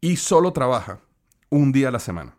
y 0.00 0.16
solo 0.16 0.52
trabaja 0.52 1.00
un 1.50 1.72
día 1.72 1.88
a 1.88 1.90
la 1.90 1.98
semana. 1.98 2.36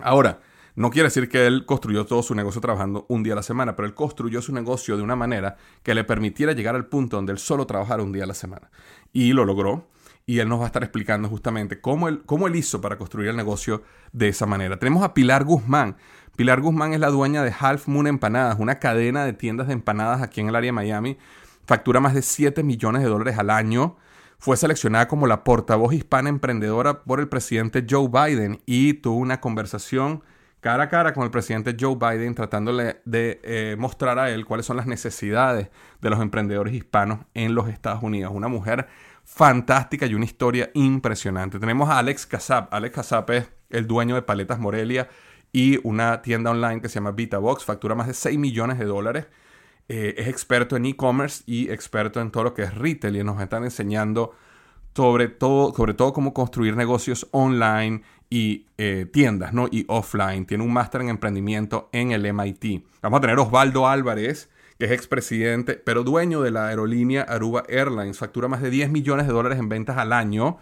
Ahora, 0.00 0.40
no 0.76 0.90
quiere 0.90 1.06
decir 1.06 1.28
que 1.28 1.46
él 1.46 1.66
construyó 1.66 2.04
todo 2.04 2.22
su 2.22 2.34
negocio 2.34 2.60
trabajando 2.60 3.06
un 3.08 3.22
día 3.22 3.34
a 3.34 3.36
la 3.36 3.42
semana, 3.42 3.76
pero 3.76 3.86
él 3.86 3.94
construyó 3.94 4.42
su 4.42 4.52
negocio 4.52 4.96
de 4.96 5.02
una 5.02 5.14
manera 5.14 5.56
que 5.84 5.94
le 5.94 6.02
permitiera 6.02 6.52
llegar 6.52 6.74
al 6.74 6.86
punto 6.86 7.16
donde 7.16 7.32
él 7.32 7.38
solo 7.38 7.66
trabajara 7.66 8.02
un 8.02 8.12
día 8.12 8.24
a 8.24 8.26
la 8.26 8.34
semana. 8.34 8.70
Y 9.12 9.32
lo 9.32 9.44
logró 9.44 9.88
y 10.26 10.40
él 10.40 10.48
nos 10.48 10.58
va 10.58 10.64
a 10.64 10.66
estar 10.66 10.82
explicando 10.82 11.28
justamente 11.28 11.80
cómo 11.80 12.08
él, 12.08 12.22
cómo 12.26 12.48
él 12.48 12.56
hizo 12.56 12.80
para 12.80 12.98
construir 12.98 13.28
el 13.28 13.36
negocio 13.36 13.82
de 14.12 14.28
esa 14.28 14.46
manera. 14.46 14.78
Tenemos 14.78 15.04
a 15.04 15.14
Pilar 15.14 15.44
Guzmán. 15.44 15.96
Pilar 16.36 16.60
Guzmán 16.60 16.92
es 16.92 17.00
la 17.00 17.10
dueña 17.10 17.44
de 17.44 17.54
Half 17.56 17.86
Moon 17.86 18.08
Empanadas, 18.08 18.58
una 18.58 18.80
cadena 18.80 19.24
de 19.24 19.32
tiendas 19.32 19.68
de 19.68 19.74
empanadas 19.74 20.22
aquí 20.22 20.40
en 20.40 20.48
el 20.48 20.56
área 20.56 20.68
de 20.68 20.72
Miami. 20.72 21.18
Factura 21.66 22.00
más 22.00 22.14
de 22.14 22.22
7 22.22 22.64
millones 22.64 23.02
de 23.02 23.08
dólares 23.08 23.38
al 23.38 23.50
año. 23.50 23.96
Fue 24.38 24.56
seleccionada 24.56 25.06
como 25.06 25.28
la 25.28 25.44
portavoz 25.44 25.94
hispana 25.94 26.28
emprendedora 26.28 27.04
por 27.04 27.20
el 27.20 27.28
presidente 27.28 27.86
Joe 27.88 28.08
Biden 28.08 28.60
y 28.66 28.94
tuvo 28.94 29.18
una 29.18 29.40
conversación 29.40 30.22
cara 30.64 30.84
a 30.84 30.88
cara 30.88 31.12
con 31.12 31.24
el 31.24 31.30
presidente 31.30 31.76
Joe 31.78 31.94
Biden 31.94 32.34
tratándole 32.34 33.02
de 33.04 33.38
eh, 33.44 33.76
mostrar 33.78 34.18
a 34.18 34.30
él 34.30 34.46
cuáles 34.46 34.64
son 34.64 34.78
las 34.78 34.86
necesidades 34.86 35.68
de 36.00 36.08
los 36.08 36.22
emprendedores 36.22 36.72
hispanos 36.72 37.18
en 37.34 37.54
los 37.54 37.68
Estados 37.68 38.02
Unidos. 38.02 38.32
Una 38.34 38.48
mujer 38.48 38.86
fantástica 39.24 40.06
y 40.06 40.14
una 40.14 40.24
historia 40.24 40.70
impresionante. 40.72 41.58
Tenemos 41.58 41.90
a 41.90 41.98
Alex 41.98 42.24
Casap. 42.24 42.72
Alex 42.72 42.94
Casap 42.94 43.28
es 43.28 43.52
el 43.68 43.86
dueño 43.86 44.14
de 44.14 44.22
Paletas 44.22 44.58
Morelia 44.58 45.10
y 45.52 45.80
una 45.86 46.22
tienda 46.22 46.52
online 46.52 46.80
que 46.80 46.88
se 46.88 46.94
llama 46.94 47.10
VitaBox. 47.10 47.62
Factura 47.62 47.94
más 47.94 48.06
de 48.06 48.14
6 48.14 48.38
millones 48.38 48.78
de 48.78 48.86
dólares. 48.86 49.26
Eh, 49.90 50.14
es 50.16 50.28
experto 50.28 50.76
en 50.76 50.86
e-commerce 50.86 51.42
y 51.44 51.70
experto 51.70 52.22
en 52.22 52.30
todo 52.30 52.42
lo 52.42 52.54
que 52.54 52.62
es 52.62 52.74
retail 52.74 53.16
y 53.16 53.22
nos 53.22 53.38
están 53.38 53.64
enseñando 53.64 54.32
sobre 54.96 55.28
todo, 55.28 55.74
sobre 55.74 55.94
todo 55.94 56.12
cómo 56.12 56.32
construir 56.32 56.76
negocios 56.76 57.26
online 57.32 58.02
y 58.30 58.66
eh, 58.78 59.06
tiendas, 59.12 59.52
¿no? 59.52 59.68
Y 59.70 59.84
offline. 59.88 60.46
Tiene 60.46 60.64
un 60.64 60.72
máster 60.72 61.02
en 61.02 61.08
emprendimiento 61.08 61.88
en 61.92 62.12
el 62.12 62.32
MIT. 62.32 62.84
Vamos 63.02 63.18
a 63.18 63.20
tener 63.20 63.38
Osvaldo 63.38 63.86
Álvarez, 63.86 64.50
que 64.78 64.86
es 64.86 64.90
expresidente, 64.90 65.74
pero 65.74 66.02
dueño 66.02 66.40
de 66.42 66.50
la 66.50 66.68
aerolínea 66.68 67.22
Aruba 67.22 67.64
Airlines. 67.68 68.18
Factura 68.18 68.48
más 68.48 68.62
de 68.62 68.70
10 68.70 68.90
millones 68.90 69.26
de 69.26 69.32
dólares 69.32 69.58
en 69.58 69.68
ventas 69.68 69.98
al 69.98 70.12
año. 70.12 70.58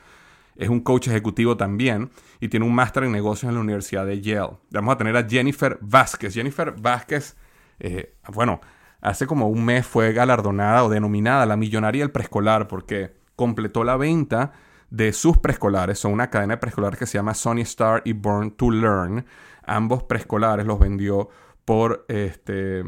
Es 0.57 0.69
un 0.69 0.81
coach 0.81 1.09
ejecutivo 1.09 1.57
también 1.57 2.11
y 2.41 2.49
tiene 2.49 2.67
un 2.67 2.75
máster 2.75 3.05
en 3.05 3.13
negocios 3.13 3.49
en 3.49 3.55
la 3.55 3.63
Universidad 3.63 4.05
de 4.05 4.21
Yale. 4.21 4.59
Vamos 4.71 4.95
a 4.95 4.99
tener 4.99 5.17
a 5.17 5.27
Jennifer 5.27 5.79
Vázquez. 5.81 6.35
Jennifer 6.35 6.75
Vázquez, 6.79 7.37
eh, 7.81 8.15
bueno, 8.35 8.61
hace 9.01 9.27
como 9.27 9.49
un 9.49 9.65
mes 9.65 9.87
fue 9.87 10.13
galardonada 10.13 10.85
o 10.85 10.91
denominada 10.91 11.47
la 11.47 11.57
millonaria 11.57 12.03
del 12.05 12.11
preescolar 12.11 12.69
porque 12.69 13.15
completó 13.35 13.83
la 13.83 13.97
venta 13.97 14.53
de 14.93 15.15
sus 15.15 15.39
preescolares. 15.39 15.99
Son 15.99 16.13
una 16.13 16.29
cadena 16.29 16.55
de 16.55 16.59
preescolares 16.59 16.99
que 16.99 17.07
se 17.07 17.17
llama 17.17 17.33
Sony 17.33 17.61
Star 17.61 18.03
y 18.05 18.13
Born 18.13 18.51
to 18.53 18.71
Learn. 18.71 19.25
Ambos 19.65 20.03
preescolares 20.03 20.67
los 20.67 20.79
vendió 20.79 21.31
por 21.65 22.05
este, 22.09 22.85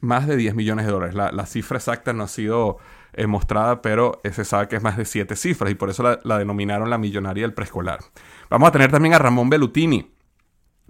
más 0.00 0.26
de 0.26 0.36
10 0.36 0.54
millones 0.54 0.84
de 0.84 0.92
dólares. 0.92 1.14
La, 1.14 1.46
cifra 1.46 1.78
exacta 1.78 2.12
no 2.12 2.24
ha 2.24 2.28
sido 2.28 2.76
eh, 3.14 3.26
mostrada, 3.26 3.80
pero 3.80 4.20
se 4.30 4.44
sabe 4.44 4.68
que 4.68 4.76
es 4.76 4.82
más 4.82 4.98
de 4.98 5.06
7 5.06 5.34
cifras 5.34 5.70
y 5.70 5.74
por 5.74 5.88
eso 5.88 6.18
la, 6.22 6.38
denominaron 6.38 6.90
la 6.90 6.98
millonaria 6.98 7.44
del 7.44 7.54
preescolar. 7.54 8.00
Vamos 8.50 8.68
a 8.68 8.72
tener 8.72 8.90
también 8.90 9.14
a 9.14 9.18
Ramón 9.18 9.48
Bellutini, 9.48 10.14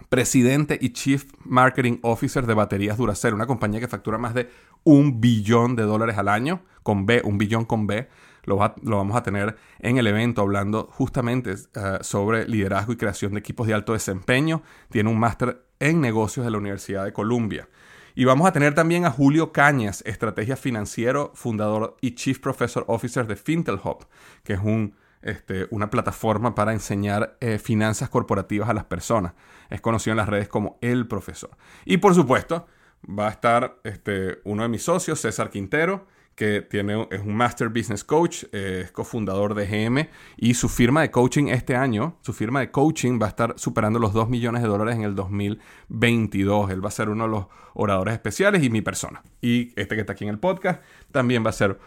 presidente 0.08 0.76
y 0.80 0.90
Chief 0.90 1.26
Marketing 1.44 1.98
Officer 2.02 2.44
de 2.44 2.54
Baterías 2.54 2.96
Duracell, 2.96 3.34
una 3.34 3.46
compañía 3.46 3.78
que 3.78 3.86
factura 3.86 4.18
más 4.18 4.34
de 4.34 4.50
un 4.82 5.20
billón 5.20 5.76
de 5.76 5.84
dólares 5.84 6.18
al 6.18 6.26
año, 6.26 6.62
con 6.82 7.06
B, 7.06 7.22
un 7.24 7.38
billón 7.38 7.64
con 7.66 7.86
B. 7.86 8.08
Lo, 8.46 8.56
vamos 8.56 9.16
a 9.16 9.22
tener 9.22 9.56
en 9.80 9.98
el 9.98 10.06
evento 10.06 10.40
hablando 10.40 10.88
justamente 10.92 11.52
eh, 11.52 11.98
sobre 12.00 12.48
liderazgo 12.48 12.92
y 12.92 12.96
creación 12.96 13.32
de 13.32 13.40
equipos 13.40 13.66
de 13.66 13.74
alto 13.74 13.92
desempeño. 13.92 14.62
Tiene 14.90 15.10
un 15.10 15.18
máster 15.18 15.66
en 15.80 16.00
negocios 16.00 16.46
de 16.46 16.52
la 16.52 16.58
Universidad 16.58 17.04
de 17.04 17.12
Columbia. 17.12 17.68
Y 18.14 18.24
vamos 18.24 18.46
a 18.46 18.52
tener 18.52 18.74
también 18.74 19.04
a 19.04 19.10
Julio 19.10 19.52
Cañas, 19.52 20.02
estrategia 20.06 20.56
financiero, 20.56 21.32
fundador 21.34 21.96
y 22.00 22.14
Chief 22.14 22.38
Professor 22.38 22.84
Officer 22.88 23.26
de 23.26 23.36
Fintelhop, 23.36 24.04
que 24.42 24.54
es 24.54 24.60
un, 24.62 24.94
este, 25.20 25.66
una 25.70 25.90
plataforma 25.90 26.54
para 26.54 26.72
enseñar 26.72 27.36
eh, 27.40 27.58
finanzas 27.58 28.08
corporativas 28.08 28.70
a 28.70 28.74
las 28.74 28.84
personas. 28.84 29.34
Es 29.68 29.82
conocido 29.82 30.12
en 30.12 30.18
las 30.18 30.28
redes 30.28 30.48
como 30.48 30.78
El 30.80 31.06
Profesor. 31.06 31.50
Y 31.84 31.98
por 31.98 32.14
supuesto, 32.14 32.66
va 33.06 33.26
a 33.26 33.30
estar 33.30 33.80
este, 33.84 34.38
uno 34.44 34.62
de 34.62 34.68
mis 34.68 34.82
socios, 34.82 35.20
César 35.20 35.50
Quintero, 35.50 36.06
que 36.36 36.60
tiene, 36.60 37.08
es 37.10 37.22
un 37.22 37.34
Master 37.34 37.70
Business 37.70 38.04
Coach, 38.04 38.44
eh, 38.52 38.82
es 38.84 38.92
cofundador 38.92 39.54
de 39.54 39.66
GM 39.66 40.08
y 40.36 40.52
su 40.54 40.68
firma 40.68 41.00
de 41.00 41.10
coaching 41.10 41.46
este 41.46 41.74
año, 41.74 42.18
su 42.20 42.34
firma 42.34 42.60
de 42.60 42.70
coaching 42.70 43.18
va 43.20 43.26
a 43.26 43.28
estar 43.30 43.54
superando 43.56 43.98
los 43.98 44.12
2 44.12 44.28
millones 44.28 44.62
de 44.62 44.68
dólares 44.68 44.96
en 44.96 45.02
el 45.02 45.14
2022. 45.14 46.70
Él 46.70 46.84
va 46.84 46.88
a 46.88 46.92
ser 46.92 47.08
uno 47.08 47.24
de 47.24 47.30
los 47.30 47.46
oradores 47.72 48.12
especiales 48.12 48.62
y 48.62 48.68
mi 48.68 48.82
persona. 48.82 49.22
Y 49.40 49.72
este 49.80 49.94
que 49.94 50.02
está 50.02 50.12
aquí 50.12 50.24
en 50.24 50.30
el 50.30 50.38
podcast 50.38 50.82
también 51.10 51.44
va 51.44 51.50
a 51.50 51.54
ser 51.54 51.78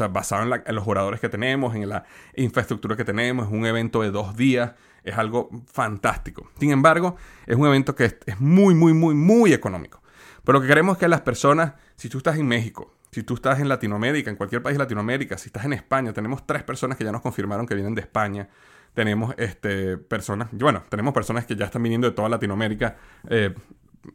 basado 0.09 0.41
en, 0.65 0.75
los 0.75 0.87
oradores 0.87 1.19
que 1.19 1.29
tenemos, 1.29 1.75
en 1.75 1.87
la 1.87 2.03
infraestructura 2.35 2.97
que 2.97 3.05
tenemos. 3.05 3.45
Es 3.45 3.53
un 3.53 3.67
evento 3.67 4.01
de 4.01 4.09
dos 4.09 4.35
días, 4.35 4.73
es 5.03 5.15
algo 5.19 5.51
fantástico. 5.71 6.49
Sin 6.59 6.71
embargo, 6.71 7.15
es 7.45 7.55
un 7.55 7.67
evento 7.67 7.93
que 7.93 8.05
es, 8.05 8.17
es 8.25 8.39
muy, 8.41 8.73
muy, 8.73 8.93
muy, 8.93 9.13
muy 9.13 9.53
económico. 9.53 10.01
Pero 10.43 10.57
lo 10.57 10.61
que 10.63 10.67
queremos 10.67 10.95
es 10.97 11.01
que 11.01 11.07
las 11.07 11.21
personas, 11.21 11.73
si 11.95 12.09
tú 12.09 12.17
estás 12.17 12.37
en 12.39 12.47
México, 12.47 12.96
si 13.11 13.23
tú 13.23 13.35
estás 13.35 13.59
en 13.59 13.69
Latinoamérica, 13.69 14.29
en 14.29 14.35
cualquier 14.35 14.61
país 14.61 14.77
de 14.77 14.83
Latinoamérica, 14.83 15.37
si 15.37 15.47
estás 15.47 15.65
en 15.65 15.73
España, 15.73 16.13
tenemos 16.13 16.45
tres 16.45 16.63
personas 16.63 16.97
que 16.97 17.03
ya 17.03 17.11
nos 17.11 17.21
confirmaron 17.21 17.65
que 17.65 17.75
vienen 17.75 17.95
de 17.95 18.01
España. 18.01 18.49
Tenemos 18.93 19.33
este, 19.37 19.97
personas, 19.97 20.49
bueno, 20.51 20.83
tenemos 20.89 21.13
personas 21.13 21.45
que 21.45 21.55
ya 21.55 21.65
están 21.65 21.83
viniendo 21.83 22.09
de 22.09 22.15
toda 22.15 22.29
Latinoamérica. 22.29 22.97
Eh, 23.29 23.53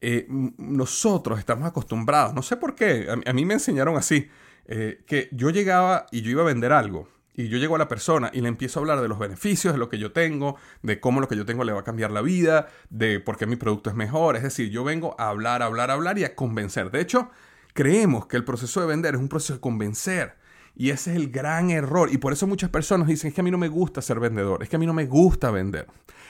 Eh, 0.00 0.26
nosotros 0.56 1.38
estamos 1.38 1.68
acostumbrados, 1.68 2.32
no 2.32 2.40
sé 2.40 2.56
por 2.56 2.74
qué, 2.74 3.06
a, 3.26 3.32
mí 3.34 3.44
me 3.44 3.52
enseñaron 3.52 3.98
así, 3.98 4.30
eh, 4.64 5.04
que 5.06 5.28
yo 5.32 5.50
llegaba 5.50 6.06
y 6.10 6.22
yo 6.22 6.30
iba 6.30 6.40
a 6.40 6.46
vender 6.46 6.72
algo. 6.72 7.06
Y 7.34 7.48
yo 7.48 7.58
llego 7.58 7.74
a 7.76 7.78
la 7.78 7.86
persona 7.86 8.30
y 8.32 8.40
le 8.40 8.48
empiezo 8.48 8.78
a 8.78 8.82
hablar 8.82 9.02
de 9.02 9.08
los 9.08 9.18
beneficios, 9.18 9.74
de 9.74 9.78
lo 9.78 9.90
que 9.90 9.98
yo 9.98 10.10
tengo, 10.10 10.56
de 10.82 11.00
cómo 11.00 11.20
lo 11.20 11.28
que 11.28 11.36
yo 11.36 11.44
tengo 11.44 11.64
le 11.64 11.72
va 11.72 11.80
a 11.80 11.84
cambiar 11.84 12.10
la 12.10 12.22
vida, 12.22 12.68
de 12.88 13.20
por 13.20 13.36
qué 13.36 13.46
mi 13.46 13.56
producto 13.56 13.90
es 13.90 13.96
mejor. 13.96 14.36
Es 14.36 14.42
decir, 14.42 14.70
yo 14.70 14.84
vengo 14.84 15.14
a 15.18 15.28
hablar, 15.28 15.62
hablar, 15.62 15.90
a 15.90 15.94
hablar 15.94 16.18
y 16.18 16.24
a 16.24 16.34
convencer. 16.34 16.90
De 16.90 17.00
hecho, 17.00 17.30
creemos 17.74 18.26
que 18.26 18.38
el 18.38 18.44
proceso 18.44 18.80
de 18.80 18.86
vender 18.86 19.14
es 19.14 19.20
un 19.20 19.28
proceso 19.28 19.54
de 19.54 19.60
convencer. 19.60 20.39
Y 20.74 20.90
ese 20.90 21.10
es 21.10 21.16
el 21.16 21.30
gran 21.30 21.70
error. 21.70 22.12
Y 22.12 22.18
por 22.18 22.32
eso 22.32 22.46
muchas 22.46 22.70
personas 22.70 23.08
dicen, 23.08 23.28
es 23.28 23.34
que 23.34 23.40
a 23.40 23.44
mí 23.44 23.50
no 23.50 23.58
me 23.58 23.68
gusta 23.68 24.02
ser 24.02 24.20
vendedor, 24.20 24.62
es 24.62 24.68
que 24.68 24.76
a 24.76 24.78
mí 24.78 24.86
no 24.86 24.94
me 24.94 25.06
gusta 25.06 25.50
vender. 25.50 25.86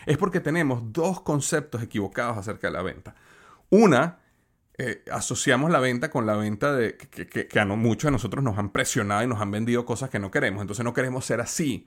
Es 0.06 0.16
porque 0.16 0.40
tenemos 0.40 0.92
dos 0.92 1.20
conceptos 1.20 1.82
equivocados 1.82 2.38
acerca 2.38 2.68
de 2.68 2.72
la 2.72 2.82
venta. 2.82 3.14
Una, 3.68 4.18
eh, 4.78 5.04
asociamos 5.12 5.70
la 5.70 5.78
venta 5.78 6.10
con 6.10 6.24
la 6.24 6.36
venta 6.36 6.74
de 6.74 6.96
que, 6.96 7.60
a 7.60 7.66
muchos 7.66 8.08
de 8.08 8.12
nosotros 8.12 8.42
nos 8.42 8.56
han 8.56 8.70
presionado 8.70 9.22
y 9.22 9.26
nos 9.26 9.40
han 9.40 9.50
vendido 9.50 9.84
cosas 9.84 10.08
que 10.08 10.18
no 10.18 10.30
queremos. 10.30 10.62
Entonces 10.62 10.84
no 10.84 10.94
queremos 10.94 11.24
ser 11.26 11.40
así. 11.40 11.86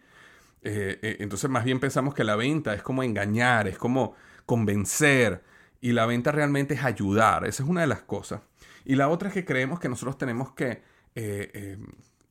Eh, 0.62 1.00
eh, 1.02 1.18
entonces 1.20 1.50
más 1.50 1.66
bien 1.66 1.80
pensamos 1.80 2.14
que 2.14 2.24
la 2.24 2.36
venta 2.36 2.74
es 2.76 2.84
como 2.84 3.04
engañar, 3.04 3.68
es 3.68 3.80
como 3.80 4.14
convencer. 4.46 5.44
Y 5.82 5.92
la 5.94 6.06
venta 6.06 6.32
realmente 6.32 6.76
es 6.76 6.84
ayudar. 6.84 7.46
Esa 7.46 7.64
es 7.64 7.70
una 7.70 7.82
de 7.82 7.88
las 7.88 8.04
cosas. 8.04 8.42
Y 8.86 8.96
la 8.96 9.10
otra 9.10 9.30
es 9.30 9.34
que 9.34 9.44
creemos 9.44 9.80
que 9.80 9.90
nosotros 9.90 10.18
tenemos 10.18 10.54
que, 10.54 10.84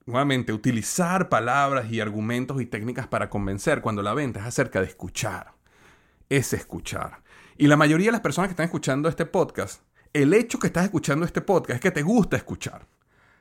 nuevamente, 0.06 0.52
utilizar 0.52 1.28
palabras 1.28 1.90
y 1.90 2.00
argumentos 2.00 2.60
y 2.60 2.66
técnicas 2.66 3.06
para 3.06 3.30
convencer 3.30 3.80
cuando 3.80 4.02
la 4.02 4.14
venta 4.14 4.40
es 4.40 4.46
acerca 4.46 4.80
de 4.80 4.86
escuchar. 4.86 5.52
Es 6.28 6.52
escuchar. 6.52 7.22
Y 7.56 7.66
la 7.66 7.76
mayoría 7.76 8.06
de 8.06 8.12
las 8.12 8.20
personas 8.20 8.48
que 8.48 8.52
están 8.52 8.64
escuchando 8.64 9.08
este 9.08 9.26
podcast, 9.26 9.82
el 10.12 10.34
hecho 10.34 10.58
que 10.58 10.66
estás 10.66 10.84
escuchando 10.84 11.24
este 11.24 11.40
podcast 11.40 11.76
es 11.76 11.80
que 11.80 11.90
te 11.90 12.02
gusta 12.02 12.36
escuchar. 12.36 12.86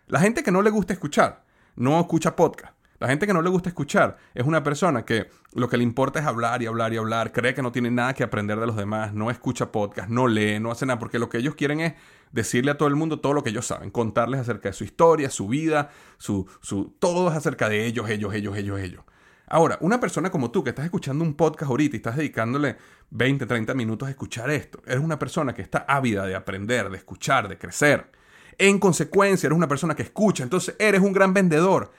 La 0.07 0.19
gente 0.19 0.43
que 0.43 0.51
no 0.51 0.61
le 0.61 0.69
gusta 0.69 0.93
escuchar, 0.93 1.43
no 1.75 1.99
escucha 1.99 2.35
podcast. 2.35 2.75
La 3.01 3.07
gente 3.07 3.25
que 3.25 3.33
no 3.33 3.41
le 3.41 3.49
gusta 3.49 3.67
escuchar 3.67 4.17
es 4.35 4.45
una 4.45 4.61
persona 4.61 5.03
que 5.05 5.27
lo 5.55 5.67
que 5.67 5.75
le 5.75 5.81
importa 5.81 6.19
es 6.19 6.27
hablar 6.27 6.61
y 6.61 6.67
hablar 6.67 6.93
y 6.93 6.97
hablar, 6.97 7.31
cree 7.31 7.55
que 7.55 7.63
no 7.63 7.71
tiene 7.71 7.89
nada 7.89 8.13
que 8.13 8.23
aprender 8.23 8.59
de 8.59 8.67
los 8.67 8.75
demás, 8.75 9.11
no 9.11 9.31
escucha 9.31 9.71
podcast, 9.71 10.07
no 10.07 10.27
lee, 10.27 10.59
no 10.59 10.69
hace 10.69 10.85
nada, 10.85 10.99
porque 10.99 11.17
lo 11.17 11.27
que 11.27 11.39
ellos 11.39 11.55
quieren 11.55 11.79
es 11.79 11.95
decirle 12.31 12.69
a 12.69 12.77
todo 12.77 12.87
el 12.87 12.95
mundo 12.95 13.19
todo 13.19 13.33
lo 13.33 13.41
que 13.41 13.49
ellos 13.49 13.65
saben, 13.65 13.89
contarles 13.89 14.41
acerca 14.41 14.69
de 14.69 14.73
su 14.73 14.83
historia, 14.83 15.31
su 15.31 15.47
vida, 15.47 15.89
su, 16.19 16.47
su, 16.61 16.95
todo 16.99 17.31
es 17.31 17.35
acerca 17.35 17.69
de 17.69 17.87
ellos, 17.87 18.07
ellos, 18.07 18.35
ellos, 18.35 18.55
ellos, 18.55 18.79
ellos. 18.79 19.03
Ahora, 19.47 19.79
una 19.81 19.99
persona 19.99 20.29
como 20.29 20.51
tú 20.51 20.63
que 20.63 20.69
estás 20.69 20.85
escuchando 20.85 21.23
un 21.23 21.33
podcast 21.33 21.71
ahorita 21.71 21.95
y 21.95 21.97
estás 21.97 22.17
dedicándole 22.17 22.77
20, 23.09 23.47
30 23.47 23.73
minutos 23.73 24.09
a 24.09 24.11
escuchar 24.11 24.51
esto, 24.51 24.79
eres 24.85 25.03
una 25.03 25.17
persona 25.17 25.55
que 25.55 25.63
está 25.63 25.85
ávida 25.87 26.27
de 26.27 26.35
aprender, 26.35 26.91
de 26.91 26.97
escuchar, 26.97 27.47
de 27.47 27.57
crecer. 27.57 28.11
En 28.59 28.77
consecuencia, 28.77 29.47
eres 29.47 29.57
una 29.57 29.67
persona 29.67 29.95
que 29.95 30.03
escucha, 30.03 30.43
entonces 30.43 30.75
eres 30.77 31.01
un 31.01 31.13
gran 31.13 31.33
vendedor. 31.33 31.91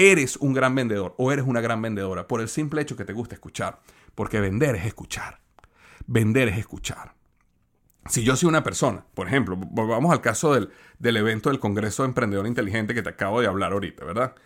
Eres 0.00 0.36
un 0.36 0.52
gran 0.52 0.76
vendedor 0.76 1.16
o 1.18 1.32
eres 1.32 1.44
una 1.44 1.60
gran 1.60 1.82
vendedora 1.82 2.28
por 2.28 2.40
el 2.40 2.48
simple 2.48 2.80
hecho 2.80 2.94
que 2.94 3.04
te 3.04 3.12
gusta 3.12 3.34
escuchar. 3.34 3.80
Porque 4.14 4.38
vender 4.38 4.76
es 4.76 4.86
escuchar. 4.86 5.40
Vender 6.06 6.46
es 6.46 6.56
escuchar. 6.56 7.16
Si 8.06 8.22
yo 8.22 8.36
soy 8.36 8.48
una 8.48 8.62
persona, 8.62 9.04
por 9.12 9.26
ejemplo, 9.26 9.58
vamos 9.58 10.12
al 10.12 10.20
caso 10.20 10.54
del, 10.54 10.70
del 11.00 11.16
evento 11.16 11.50
del 11.50 11.58
Congreso 11.58 12.04
de 12.04 12.10
Emprendedor 12.10 12.46
Inteligente 12.46 12.94
que 12.94 13.02
te 13.02 13.08
acabo 13.08 13.40
de 13.40 13.48
hablar 13.48 13.72
ahorita, 13.72 14.04
¿verdad? 14.04 14.36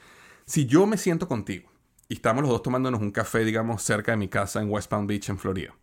Si 0.46 0.64
yo 0.64 0.86
me 0.86 0.96
siento 0.96 1.28
contigo 1.28 1.70
y 2.08 2.14
estamos 2.14 2.40
los 2.40 2.50
dos 2.50 2.62
tomándonos 2.62 3.02
un 3.02 3.10
café, 3.10 3.44
digamos, 3.44 3.82
cerca 3.82 4.12
de 4.12 4.16
mi 4.16 4.28
casa 4.28 4.62
en 4.62 4.70
West 4.70 4.88
Palm 4.88 5.06
Beach, 5.06 5.28
en 5.28 5.38
Florida. 5.38 5.74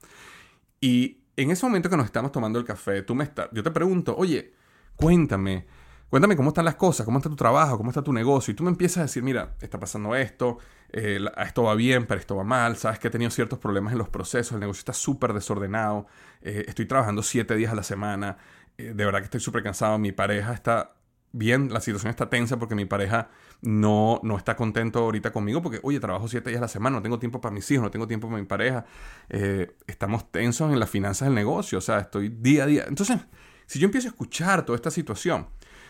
Y 0.82 1.20
en 1.38 1.52
ese 1.52 1.64
momento 1.64 1.92
que 1.92 1.98
nos 1.98 2.08
estamos 2.08 2.32
tomando 2.32 2.58
el 2.58 2.66
café, 2.66 3.04
tú 3.04 3.14
me 3.14 3.24
estás, 3.24 3.50
yo 3.52 3.62
te 3.62 3.70
pregunto, 3.70 4.16
oye, 4.18 4.52
cuéntame, 4.96 5.68
cuéntame 6.10 6.36
cómo 6.36 6.50
están 6.50 6.66
las 6.66 6.76
cosas, 6.76 7.06
cómo 7.06 7.20
está 7.20 7.30
tu 7.30 7.36
trabajo, 7.36 7.78
cómo 7.78 7.90
está 7.90 8.02
tu 8.02 8.14
negocio. 8.14 8.52
Y 8.52 8.56
tú 8.56 8.64
me 8.64 8.70
empiezas 8.70 8.98
a 8.98 9.02
decir, 9.04 9.24
mira, 9.24 9.56
está 9.62 9.80
pasando 9.80 10.16
esto, 10.16 10.58
eh, 10.92 11.20
esto 11.38 11.64
va 11.64 11.76
bien, 11.76 12.06
pero 12.06 12.20
esto 12.20 12.36
va 12.36 12.44
mal, 12.44 12.76
sabes 12.78 13.00
que 13.00 13.08
he 13.08 13.12
tenido 13.12 13.32
ciertos 13.32 13.60
problemas 13.60 13.94
en 13.94 14.00
los 14.00 14.10
procesos, 14.10 14.54
el 14.54 14.60
negocio 14.60 14.80
está 14.80 14.94
súper 14.94 15.34
desordenado, 15.34 16.08
eh, 16.42 16.66
estoy 16.68 16.86
trabajando 16.86 17.24
siete 17.24 17.56
días 17.56 17.72
a 17.72 17.76
la 17.76 17.84
semana, 17.84 18.38
eh, 18.78 18.94
de 18.96 19.06
verdad 19.06 19.20
que 19.20 19.26
estoy 19.26 19.40
súper 19.40 19.64
cansado, 19.64 19.98
mi 20.00 20.12
pareja 20.12 20.54
está 20.54 20.96
bien, 21.32 21.72
la 21.72 21.80
situación 21.80 22.10
está 22.10 22.30
tensa 22.30 22.58
porque 22.58 22.76
mi 22.76 22.86
pareja 22.86 23.30
no, 23.62 24.20
no 24.24 24.38
está 24.38 24.56
contento 24.56 25.00
ahorita 25.00 25.32
conmigo 25.32 25.62
porque, 25.62 25.80
oye, 25.84 26.00
trabajo 26.00 26.28
siete 26.28 26.50
días 26.50 26.60
a 26.60 26.62
la 26.62 26.68
semana, 26.68 26.98
no 26.98 27.02
tengo 27.04 27.20
tiempo 27.20 27.42
para 27.42 27.54
mis 27.54 27.70
hijos, 27.72 27.84
no 27.84 27.92
tengo 27.92 28.08
tiempo 28.08 28.28
para 28.28 28.40
mi 28.40 28.48
pareja, 28.48 28.86
eh, 29.30 29.76
estamos 29.86 30.32
tensos 30.32 30.72
en 30.72 30.80
las 30.80 30.90
finanzas 30.90 31.28
del 31.28 31.36
negocio, 31.36 31.78
o 31.78 31.82
sea, 31.82 32.00
estoy 32.00 32.30
día 32.30 32.64
a 32.64 32.66
día. 32.66 32.86
Entonces, 32.88 33.20
si 33.68 33.80
yo 33.80 33.86
empiezo 33.86 34.08
a 34.08 34.12
escuchar 34.12 34.66
toda 34.66 34.76
esta 34.76 34.92
situación, 34.92 35.48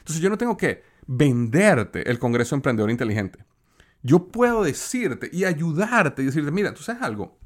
entonces 0.10 0.24
yo 0.24 0.30
no 0.32 0.40
tengo 0.40 0.58
que 0.58 0.82
venderte 1.06 2.10
el 2.10 2.18
Congreso 2.18 2.56
Emprendedor 2.56 2.90
Inteligente. 2.90 3.46
Yo 4.02 4.28
puedo 4.30 4.64
decirte 4.64 5.30
y 5.32 5.44
ayudarte 5.46 6.24
y 6.24 6.26
decirte, 6.26 6.50
mira, 6.50 6.74
tú 6.74 6.82
sabes 6.82 7.04
algo, 7.04 7.38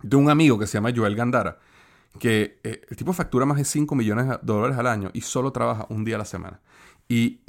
de 0.00 0.16
un 0.16 0.30
amigo 0.30 0.60
que 0.60 0.68
se 0.68 0.74
llama 0.74 0.92
Joel 0.94 1.16
Gandara, 1.16 1.58
que 2.20 2.60
eh, 2.62 2.82
el 2.88 2.96
tipo 2.96 3.12
factura 3.12 3.46
más 3.46 3.56
de 3.56 3.64
5 3.64 3.96
millones 3.96 4.28
de 4.28 4.38
dólares 4.42 4.78
al 4.78 4.86
año 4.86 5.10
y 5.12 5.22
solo 5.22 5.50
trabaja 5.50 5.86
un 5.88 6.04
día 6.04 6.14
a 6.14 6.18
la 6.18 6.24
semana. 6.24 6.60
Y 7.08 7.40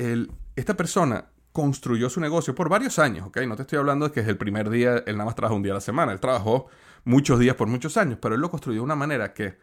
esta 0.56 0.76
persona 0.76 1.28
construyó 1.52 2.10
su 2.10 2.20
negocio 2.20 2.56
por 2.56 2.68
varios 2.70 2.98
años, 2.98 3.28
¿ok? 3.28 3.38
No 3.48 3.56
te 3.56 3.62
estoy 3.62 3.78
hablando 3.78 4.08
de 4.08 4.14
que 4.14 4.22
es 4.22 4.28
el 4.28 4.38
primer 4.38 4.72
día, 4.72 5.04
él 5.06 5.16
nada 5.16 5.26
más 5.26 5.36
trabajó 5.36 5.56
un 5.56 5.62
día 5.62 5.74
a 5.74 5.76
la 5.76 5.82
semana, 5.82 6.12
él 6.12 6.20
trabajó 6.20 6.66
muchos 7.04 7.40
días 7.40 7.56
por 7.56 7.68
muchos 7.68 7.98
años, 7.98 8.18
pero 8.20 8.34
él 8.34 8.42
lo 8.42 8.50
construyó 8.50 8.80
de 8.80 8.86
una 8.86 8.96
manera 8.96 9.36
que 9.36 9.60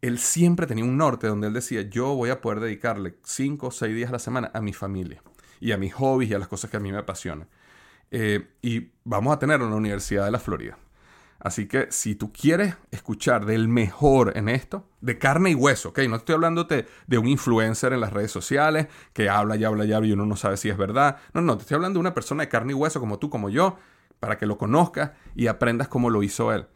él 0.00 0.18
siempre 0.18 0.66
tenía 0.66 0.84
un 0.84 0.96
norte 0.96 1.26
donde 1.26 1.46
él 1.46 1.52
decía, 1.52 1.82
yo 1.82 2.14
voy 2.14 2.30
a 2.30 2.40
poder 2.40 2.60
dedicarle 2.60 3.16
cinco 3.22 3.68
o 3.68 3.70
seis 3.70 3.94
días 3.94 4.10
a 4.10 4.12
la 4.12 4.18
semana 4.18 4.50
a 4.52 4.60
mi 4.60 4.72
familia 4.72 5.22
y 5.60 5.72
a 5.72 5.78
mis 5.78 5.94
hobbies 5.94 6.30
y 6.30 6.34
a 6.34 6.38
las 6.38 6.48
cosas 6.48 6.70
que 6.70 6.76
a 6.76 6.80
mí 6.80 6.92
me 6.92 6.98
apasionan. 6.98 7.48
Eh, 8.10 8.46
y 8.62 8.90
vamos 9.04 9.34
a 9.34 9.38
tenerlo 9.38 9.64
en 9.64 9.70
la 9.72 9.76
Universidad 9.76 10.24
de 10.24 10.30
la 10.30 10.38
Florida. 10.38 10.78
Así 11.44 11.66
que 11.66 11.88
si 11.90 12.14
tú 12.14 12.32
quieres 12.32 12.74
escuchar 12.90 13.44
del 13.44 13.68
mejor 13.68 14.32
en 14.36 14.48
esto, 14.48 14.88
de 15.02 15.18
carne 15.18 15.50
y 15.50 15.54
hueso, 15.54 15.90
¿ok? 15.90 15.98
No 16.08 16.16
estoy 16.16 16.36
hablando 16.36 16.64
de 16.64 17.18
un 17.18 17.28
influencer 17.28 17.92
en 17.92 18.00
las 18.00 18.14
redes 18.14 18.30
sociales 18.30 18.86
que 19.12 19.28
habla 19.28 19.56
y 19.56 19.64
habla 19.64 19.84
y 19.84 19.92
habla 19.92 20.08
y 20.08 20.12
uno 20.12 20.24
no 20.24 20.36
sabe 20.36 20.56
si 20.56 20.70
es 20.70 20.76
verdad. 20.78 21.18
No, 21.34 21.42
no, 21.42 21.56
te 21.56 21.62
estoy 21.62 21.74
hablando 21.74 21.98
de 21.98 22.00
una 22.00 22.14
persona 22.14 22.44
de 22.44 22.48
carne 22.48 22.72
y 22.72 22.74
hueso 22.74 22.98
como 22.98 23.18
tú, 23.18 23.28
como 23.28 23.50
yo, 23.50 23.78
para 24.20 24.38
que 24.38 24.46
lo 24.46 24.56
conozcas 24.56 25.10
y 25.34 25.48
aprendas 25.48 25.88
cómo 25.88 26.08
lo 26.08 26.22
hizo 26.22 26.50
él. 26.50 26.66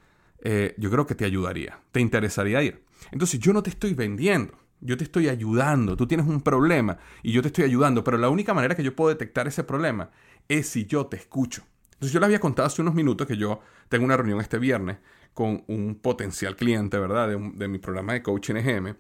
Eh, 0.40 0.74
yo 0.76 0.90
creo 0.90 1.07
que 1.07 1.14
te 1.14 1.24
ayudaría, 1.24 1.78
te 1.90 2.00
interesaría 2.00 2.62
ir. 2.62 2.85
Entonces 3.11 3.40
yo 3.40 3.52
no 3.52 3.62
te 3.62 3.70
estoy 3.70 3.94
vendiendo, 3.94 4.54
yo 4.80 4.96
te 4.96 5.04
estoy 5.04 5.28
ayudando. 5.28 5.96
Tú 5.96 6.06
tienes 6.06 6.26
un 6.26 6.40
problema 6.40 6.98
y 7.22 7.32
yo 7.32 7.42
te 7.42 7.48
estoy 7.48 7.64
ayudando, 7.64 8.04
pero 8.04 8.18
la 8.18 8.28
única 8.28 8.54
manera 8.54 8.74
que 8.74 8.82
yo 8.84 8.94
puedo 8.94 9.11
detectar 9.11 9.48
ese 9.48 9.64
problema 9.64 10.11
es 10.48 10.68
si 10.68 10.87
yo 10.87 11.06
te 11.06 11.16
escucho. 11.16 11.62
Entonces 11.94 12.12
yo 12.12 12.20
le 12.20 12.26
había 12.26 12.38
contado 12.38 12.66
hace 12.66 12.80
unos 12.80 12.94
minutos 12.94 13.26
que 13.26 13.37
yo 13.37 13.61
tengo 13.88 14.04
una 14.04 14.16
reunión 14.16 14.40
este 14.40 14.58
viernes 14.58 14.98
con 15.34 15.64
un 15.66 15.96
potencial 15.96 16.54
cliente, 16.54 16.98
¿verdad? 16.98 17.28
De, 17.28 17.68
mi 17.68 17.78
programa 17.78 18.12
de 18.12 18.22
coaching 18.22 18.54
EGM. 18.54 18.94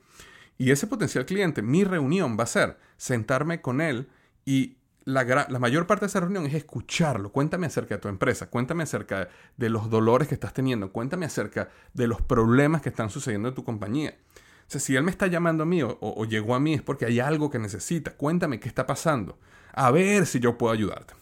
Y 0.56 0.72
ese 0.72 0.88
potencial 0.88 1.24
cliente, 1.24 1.62
mi 1.62 1.84
reunión 1.84 2.36
va 2.38 2.44
a 2.44 2.48
ser 2.48 2.78
sentarme 2.96 3.60
con 3.60 3.80
él 3.80 4.08
y 4.44 4.77
la, 5.08 5.58
mayor 5.58 5.86
parte 5.86 6.04
de 6.04 6.08
esa 6.08 6.20
reunión 6.20 6.44
es 6.46 6.54
escucharlo. 6.54 7.32
Cuéntame 7.32 7.66
acerca 7.66 7.94
de 7.94 8.00
tu 8.00 8.08
empresa, 8.08 8.50
cuéntame 8.50 8.82
acerca 8.82 9.28
de 9.56 9.70
los 9.70 9.88
dolores 9.88 10.28
que 10.28 10.34
estás 10.34 10.52
teniendo, 10.52 10.92
cuéntame 10.92 11.24
acerca 11.24 11.70
de 11.94 12.06
los 12.06 12.20
problemas 12.20 12.82
que 12.82 12.90
están 12.90 13.08
sucediendo 13.08 13.48
en 13.48 13.54
tu 13.54 13.64
compañía. 13.64 14.18
Si 14.66 14.96
él 14.96 15.02
me 15.02 15.10
está 15.10 15.26
llamando 15.26 15.62
a 15.62 15.66
mí 15.66 15.82
o, 15.82 15.96
o 15.98 16.24
llegó 16.26 16.54
a 16.54 16.60
mí 16.60 16.74
es 16.74 16.82
porque 16.82 17.06
hay 17.06 17.20
algo 17.20 17.48
que 17.50 17.58
necesita. 17.58 18.10
Cuéntame 18.10 18.60
qué 18.60 18.68
está 18.68 18.86
pasando. 18.86 19.38
A 19.72 19.90
ver 19.90 20.26
si 20.26 20.40
yo 20.40 20.58
puedo 20.58 20.74
ayudarte. 20.74 21.14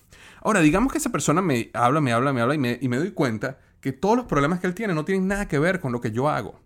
Ahora, 0.43 0.61
digamos 0.61 0.91
que 0.91 0.99
esa 0.99 1.11
persona 1.11 1.41
me 1.41 1.71
habla, 1.73 2.01
me 2.01 2.13
habla, 2.13 2.33
me 2.33 2.41
habla 2.41 2.57
y 2.57 2.59
me, 2.59 2.79
y 2.81 2.89
me 2.89 2.97
doy 2.97 3.13
cuenta 3.13 3.61
que 3.81 3.93
todos 3.93 4.17
los 4.17 4.27
problemas 4.27 4.59
que 4.59 4.67
él 4.67 4.75
tiene 4.75 4.95
no 4.95 5.05
tienen 5.05 5.29
nada 5.29 5.47
que 5.47 5.61
ver 5.61 5.79
con 5.79 5.93
lo 5.93 6.01
que 6.01 6.11
yo 6.11 6.29
hago. 6.29 6.59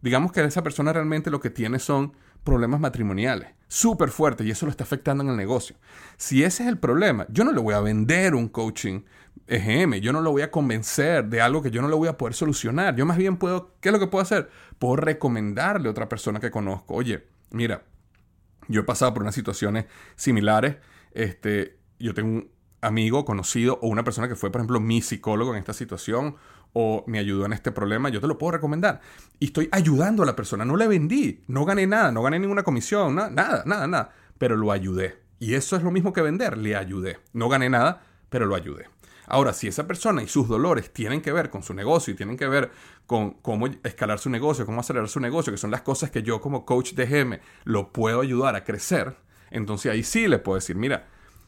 Digamos 0.00 0.32
que 0.32 0.42
esa 0.42 0.62
persona 0.62 0.94
realmente 0.94 1.30
lo 1.30 1.40
que 1.40 1.50
tiene 1.50 1.78
son 1.78 2.14
problemas 2.44 2.80
matrimoniales 2.80 3.48
súper 3.74 4.10
fuertes 4.10 4.46
y 4.46 4.50
eso 4.50 4.66
lo 4.66 4.70
está 4.70 4.84
afectando 4.84 5.24
en 5.24 5.30
el 5.30 5.36
negocio. 5.36 5.74
Si 6.16 6.44
ese 6.44 6.62
es 6.62 6.68
el 6.68 6.78
problema, 6.78 7.26
yo 7.28 7.44
no 7.44 7.52
le 7.52 7.60
voy 7.60 7.74
a 7.74 7.80
vender 7.80 8.36
un 8.36 8.48
coaching 8.48 9.00
EGM, 9.48 9.94
yo 9.94 10.12
no 10.12 10.20
lo 10.20 10.30
voy 10.30 10.42
a 10.42 10.50
convencer 10.52 11.24
de 11.24 11.40
algo 11.40 11.60
que 11.60 11.72
yo 11.72 11.82
no 11.82 11.88
lo 11.88 11.96
voy 11.96 12.08
a 12.08 12.16
poder 12.16 12.34
solucionar. 12.34 12.94
Yo 12.94 13.04
más 13.04 13.16
bien 13.16 13.36
puedo, 13.36 13.74
¿qué 13.80 13.88
es 13.88 13.92
lo 13.92 13.98
que 13.98 14.06
puedo 14.06 14.22
hacer? 14.22 14.48
Puedo 14.78 14.96
recomendarle 14.96 15.88
a 15.88 15.90
otra 15.90 16.08
persona 16.08 16.38
que 16.38 16.52
conozco, 16.52 16.94
oye, 16.94 17.26
mira, 17.50 17.82
yo 18.68 18.82
he 18.82 18.84
pasado 18.84 19.12
por 19.12 19.22
unas 19.24 19.34
situaciones 19.34 19.86
similares, 20.14 20.76
este, 21.12 21.76
yo 21.98 22.14
tengo 22.14 22.28
un, 22.28 22.54
amigo, 22.84 23.24
conocido 23.24 23.78
o 23.82 23.88
una 23.88 24.04
persona 24.04 24.28
que 24.28 24.36
fue, 24.36 24.52
por 24.52 24.60
ejemplo, 24.60 24.78
mi 24.78 25.00
psicólogo 25.00 25.52
en 25.52 25.58
esta 25.58 25.72
situación 25.72 26.36
o 26.74 27.04
me 27.06 27.18
ayudó 27.18 27.46
en 27.46 27.54
este 27.54 27.72
problema, 27.72 28.10
yo 28.10 28.20
te 28.20 28.26
lo 28.26 28.36
puedo 28.36 28.52
recomendar. 28.52 29.00
Y 29.38 29.46
estoy 29.46 29.68
ayudando 29.72 30.22
a 30.22 30.26
la 30.26 30.36
persona, 30.36 30.64
no 30.64 30.76
le 30.76 30.86
vendí, 30.86 31.42
no 31.46 31.64
gané 31.64 31.86
nada, 31.86 32.12
no 32.12 32.22
gané 32.22 32.38
ninguna 32.38 32.62
comisión, 32.62 33.14
nada, 33.14 33.30
nada, 33.64 33.86
nada, 33.86 34.12
pero 34.36 34.56
lo 34.56 34.70
ayudé. 34.70 35.22
Y 35.38 35.54
eso 35.54 35.76
es 35.76 35.82
lo 35.82 35.90
mismo 35.90 36.12
que 36.12 36.20
vender, 36.20 36.58
le 36.58 36.76
ayudé. 36.76 37.18
No 37.32 37.48
gané 37.48 37.70
nada, 37.70 38.02
pero 38.28 38.46
lo 38.46 38.54
ayudé. 38.54 38.86
Ahora, 39.26 39.52
si 39.52 39.68
esa 39.68 39.86
persona 39.86 40.22
y 40.22 40.28
sus 40.28 40.48
dolores 40.48 40.92
tienen 40.92 41.22
que 41.22 41.32
ver 41.32 41.48
con 41.48 41.62
su 41.62 41.72
negocio 41.72 42.12
y 42.12 42.16
tienen 42.16 42.36
que 42.36 42.46
ver 42.46 42.70
con 43.06 43.30
cómo 43.30 43.66
escalar 43.82 44.18
su 44.18 44.28
negocio, 44.28 44.66
cómo 44.66 44.80
acelerar 44.80 45.08
su 45.08 45.20
negocio, 45.20 45.52
que 45.52 45.58
son 45.58 45.70
las 45.70 45.82
cosas 45.82 46.10
que 46.10 46.22
yo 46.22 46.40
como 46.40 46.66
coach 46.66 46.92
de 46.92 47.06
GM 47.06 47.40
lo 47.64 47.92
puedo 47.92 48.20
ayudar 48.20 48.54
a 48.54 48.64
crecer, 48.64 49.16
entonces 49.50 49.92
ahí 49.92 50.02
sí 50.02 50.28
le 50.28 50.38
puedo 50.38 50.56
decir, 50.56 50.76
mira, 50.76 51.06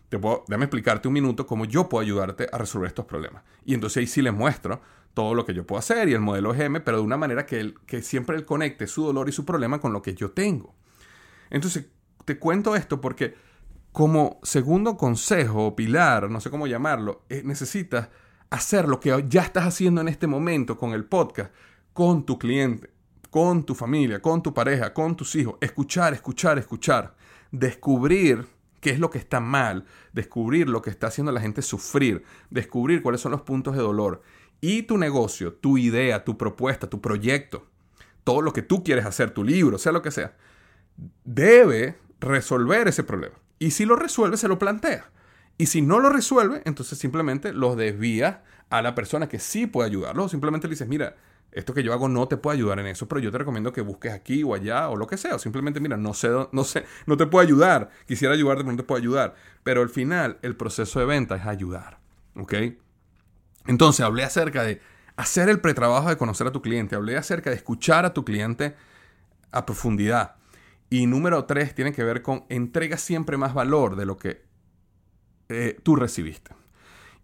te 0.08 0.18
puedo, 0.18 0.44
déjame 0.46 0.64
explicarte 0.64 1.08
un 1.08 1.14
minuto 1.14 1.46
cómo 1.46 1.64
yo 1.64 1.88
puedo 1.88 2.02
ayudarte 2.02 2.48
a 2.52 2.58
resolver 2.58 2.88
estos 2.88 3.06
problemas. 3.06 3.42
Y 3.64 3.74
entonces 3.74 3.98
ahí 3.98 4.06
sí 4.06 4.22
le 4.22 4.30
muestro 4.30 4.80
todo 5.14 5.34
lo 5.34 5.44
que 5.44 5.54
yo 5.54 5.66
puedo 5.66 5.78
hacer 5.78 6.08
y 6.08 6.12
el 6.12 6.20
modelo 6.20 6.52
GM, 6.52 6.80
pero 6.80 6.98
de 6.98 7.02
una 7.02 7.16
manera 7.16 7.46
que, 7.46 7.58
él, 7.58 7.74
que 7.86 8.02
siempre 8.02 8.36
él 8.36 8.44
conecte 8.44 8.86
su 8.86 9.04
dolor 9.04 9.28
y 9.28 9.32
su 9.32 9.44
problema 9.44 9.80
con 9.80 9.92
lo 9.92 10.02
que 10.02 10.14
yo 10.14 10.30
tengo. 10.30 10.74
Entonces, 11.50 11.86
te 12.24 12.38
cuento 12.38 12.76
esto 12.76 13.00
porque 13.00 13.34
como 13.92 14.40
segundo 14.42 14.96
consejo 14.96 15.68
o 15.68 15.76
pilar, 15.76 16.30
no 16.30 16.40
sé 16.40 16.50
cómo 16.50 16.66
llamarlo, 16.66 17.24
eh, 17.30 17.42
necesitas 17.44 18.10
hacer 18.50 18.88
lo 18.88 19.00
que 19.00 19.24
ya 19.28 19.42
estás 19.42 19.64
haciendo 19.64 20.02
en 20.02 20.08
este 20.08 20.26
momento 20.26 20.76
con 20.76 20.92
el 20.92 21.06
podcast, 21.06 21.52
con 21.92 22.26
tu 22.26 22.38
cliente, 22.38 22.90
con 23.30 23.64
tu 23.64 23.74
familia, 23.74 24.20
con 24.20 24.42
tu 24.42 24.52
pareja, 24.52 24.92
con 24.92 25.16
tus 25.16 25.34
hijos. 25.34 25.56
Escuchar, 25.60 26.12
escuchar, 26.12 26.58
escuchar. 26.58 27.14
Descubrir 27.50 28.46
qué 28.80 28.90
es 28.90 28.98
lo 28.98 29.10
que 29.10 29.18
está 29.18 29.40
mal, 29.40 29.84
descubrir 30.12 30.68
lo 30.68 30.82
que 30.82 30.90
está 30.90 31.08
haciendo 31.08 31.30
a 31.30 31.34
la 31.34 31.40
gente 31.40 31.62
sufrir, 31.62 32.24
descubrir 32.50 33.02
cuáles 33.02 33.20
son 33.20 33.32
los 33.32 33.42
puntos 33.42 33.74
de 33.74 33.82
dolor. 33.82 34.22
Y 34.60 34.82
tu 34.82 34.98
negocio, 34.98 35.52
tu 35.54 35.78
idea, 35.78 36.24
tu 36.24 36.38
propuesta, 36.38 36.88
tu 36.88 37.00
proyecto, 37.00 37.66
todo 38.24 38.42
lo 38.42 38.52
que 38.52 38.62
tú 38.62 38.82
quieres 38.82 39.06
hacer, 39.06 39.30
tu 39.30 39.44
libro, 39.44 39.78
sea 39.78 39.92
lo 39.92 40.02
que 40.02 40.10
sea, 40.10 40.36
debe 41.24 41.98
resolver 42.20 42.88
ese 42.88 43.04
problema. 43.04 43.36
Y 43.58 43.70
si 43.70 43.84
lo 43.84 43.96
resuelve, 43.96 44.36
se 44.36 44.48
lo 44.48 44.58
plantea. 44.58 45.10
Y 45.58 45.66
si 45.66 45.80
no 45.82 46.00
lo 46.00 46.10
resuelve, 46.10 46.62
entonces 46.64 46.98
simplemente 46.98 47.52
lo 47.52 47.76
desvía 47.76 48.44
a 48.68 48.82
la 48.82 48.94
persona 48.94 49.28
que 49.28 49.38
sí 49.38 49.66
puede 49.66 49.88
ayudarlo. 49.88 50.28
Simplemente 50.28 50.66
le 50.66 50.72
dices, 50.72 50.88
mira, 50.88 51.16
esto 51.56 51.72
que 51.72 51.82
yo 51.82 51.94
hago 51.94 52.06
no 52.06 52.28
te 52.28 52.36
puede 52.36 52.58
ayudar 52.58 52.78
en 52.80 52.86
eso, 52.86 53.08
pero 53.08 53.18
yo 53.18 53.32
te 53.32 53.38
recomiendo 53.38 53.72
que 53.72 53.80
busques 53.80 54.12
aquí 54.12 54.42
o 54.42 54.54
allá 54.54 54.90
o 54.90 54.96
lo 54.96 55.06
que 55.06 55.16
sea. 55.16 55.36
O 55.36 55.38
simplemente, 55.38 55.80
mira, 55.80 55.96
no 55.96 56.12
sé, 56.12 56.28
no 56.52 56.64
sé, 56.64 56.84
no 57.06 57.16
te 57.16 57.24
puedo 57.26 57.42
ayudar. 57.42 57.88
Quisiera 58.06 58.34
ayudarte, 58.34 58.62
pero 58.62 58.72
no 58.72 58.76
te 58.76 58.82
puedo 58.82 59.00
ayudar. 59.00 59.34
Pero 59.62 59.80
al 59.80 59.88
final, 59.88 60.38
el 60.42 60.54
proceso 60.54 61.00
de 61.00 61.06
venta 61.06 61.34
es 61.34 61.46
ayudar. 61.46 61.98
¿Ok? 62.36 62.52
Entonces, 63.66 64.04
hablé 64.04 64.22
acerca 64.24 64.64
de 64.64 64.82
hacer 65.16 65.48
el 65.48 65.58
pretrabajo 65.60 66.10
de 66.10 66.18
conocer 66.18 66.46
a 66.46 66.52
tu 66.52 66.60
cliente. 66.60 66.94
Hablé 66.94 67.16
acerca 67.16 67.48
de 67.48 67.56
escuchar 67.56 68.04
a 68.04 68.12
tu 68.12 68.22
cliente 68.22 68.76
a 69.50 69.64
profundidad. 69.64 70.36
Y 70.90 71.06
número 71.06 71.46
tres 71.46 71.74
tiene 71.74 71.94
que 71.94 72.04
ver 72.04 72.20
con 72.20 72.44
entrega 72.50 72.98
siempre 72.98 73.38
más 73.38 73.54
valor 73.54 73.96
de 73.96 74.04
lo 74.04 74.18
que 74.18 74.44
eh, 75.48 75.80
tú 75.82 75.96
recibiste. 75.96 76.50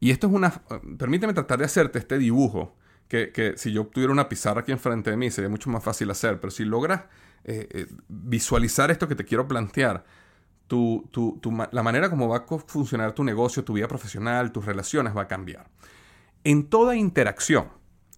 Y 0.00 0.10
esto 0.10 0.26
es 0.26 0.32
una... 0.32 0.62
Permíteme 0.96 1.34
tratar 1.34 1.58
de 1.58 1.66
hacerte 1.66 1.98
este 1.98 2.16
dibujo 2.16 2.78
que, 3.12 3.54
si 3.56 3.72
yo 3.72 3.86
tuviera 3.86 4.10
una 4.10 4.28
pizarra 4.28 4.62
aquí 4.62 4.72
enfrente 4.72 5.10
de 5.10 5.18
mí 5.18 5.30
sería 5.30 5.50
mucho 5.50 5.68
más 5.68 5.84
fácil 5.84 6.10
hacer, 6.10 6.40
pero 6.40 6.50
si 6.50 6.64
logras 6.64 7.02
eh, 7.44 7.68
eh, 7.70 7.86
visualizar 8.08 8.90
esto 8.90 9.06
que 9.06 9.14
te 9.14 9.26
quiero 9.26 9.46
plantear, 9.46 10.04
tu, 10.66 11.06
la 11.70 11.82
manera 11.82 12.08
como 12.08 12.28
va 12.28 12.38
a 12.38 12.58
funcionar 12.66 13.12
tu 13.12 13.22
negocio, 13.22 13.62
tu 13.62 13.74
vida 13.74 13.86
profesional, 13.86 14.52
tus 14.52 14.64
relaciones 14.64 15.14
va 15.14 15.22
a 15.22 15.28
cambiar. 15.28 15.68
En 16.44 16.70
toda 16.70 16.96
interacción, 16.96 17.68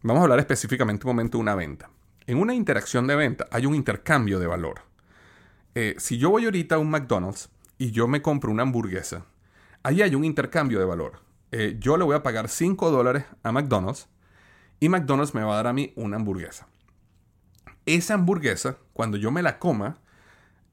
vamos 0.03 0.21
a 0.21 0.25
hablar 0.25 0.39
específicamente 0.39 1.05
un 1.05 1.11
momento 1.11 1.39
de 1.39 1.43
una 1.43 1.57
venta. 1.57 1.91
En 2.29 2.39
una 2.39 2.55
interacción 2.55 3.09
de 3.09 3.17
venta 3.17 3.49
hay 3.51 3.67
un 3.67 3.75
intercambio 3.75 4.39
de 4.39 4.47
valor. 4.47 4.83
Eh, 5.75 5.97
si 5.99 6.19
yo 6.19 6.31
voy 6.31 6.45
ahorita 6.45 6.77
a 6.77 6.79
un 6.79 6.91
McDonald's 6.91 7.51
y 7.79 7.91
yo 7.91 8.07
me 8.07 8.23
compro 8.23 8.53
una 8.53 8.63
hamburguesa, 8.63 9.27
ahí 9.83 10.03
hay 10.03 10.15
un 10.15 10.25
intercambio 10.25 10.79
de 10.79 10.85
valor. 10.85 11.25
yo 11.81 11.97
le 11.97 12.05
voy 12.05 12.17
a 12.17 12.23
pagar 12.23 12.49
5 12.49 12.91
dólares 12.91 13.25
a 13.43 13.51
McDonald's 13.51 14.09
y 14.85 14.91
McDonald's 14.91 15.33
me 15.33 15.43
va 15.43 15.55
a 15.55 15.57
dar 15.57 15.69
a 15.69 15.73
mí 15.73 15.95
una 15.97 16.17
hamburguesa. 16.17 16.69
Esa 17.87 18.13
hamburguesa, 18.13 18.77
cuando 18.93 19.17
yo 19.17 19.31
me 19.31 19.41
la 19.41 19.59
coma, 19.59 19.97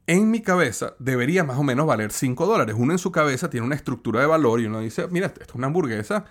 en 0.06 0.30
mi 0.30 0.42
cabeza 0.42 0.96
debería 1.00 1.46
más 1.46 1.58
o 1.58 1.64
menos 1.64 1.88
valer 1.88 2.12
5 2.12 2.46
dólares. 2.46 2.76
Uno 2.78 2.92
en 2.92 3.00
su 3.00 3.14
cabeza 3.14 3.50
tiene 3.50 3.66
una 3.66 3.76
estructura 3.76 4.20
de 4.20 4.26
valor 4.26 4.60
y 4.60 4.66
uno 4.66 4.82
dice, 4.82 5.08
mira, 5.08 5.28
esto 5.28 5.44
es 5.44 5.56
una 5.56 5.68
hamburguesa 5.68 6.26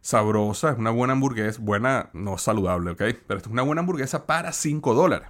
sabrosa, 0.00 0.70
es 0.70 0.78
una 0.78 0.88
buena 0.88 1.12
hamburguesa, 1.12 1.60
buena, 1.60 2.08
no 2.14 2.38
saludable, 2.38 2.92
¿ok? 2.92 3.00
Pero 3.26 3.36
esto 3.36 3.50
es 3.50 3.52
una 3.52 3.60
buena 3.60 3.80
hamburguesa 3.80 4.24
para 4.24 4.50
5 4.52 4.94
dólares. 4.94 5.28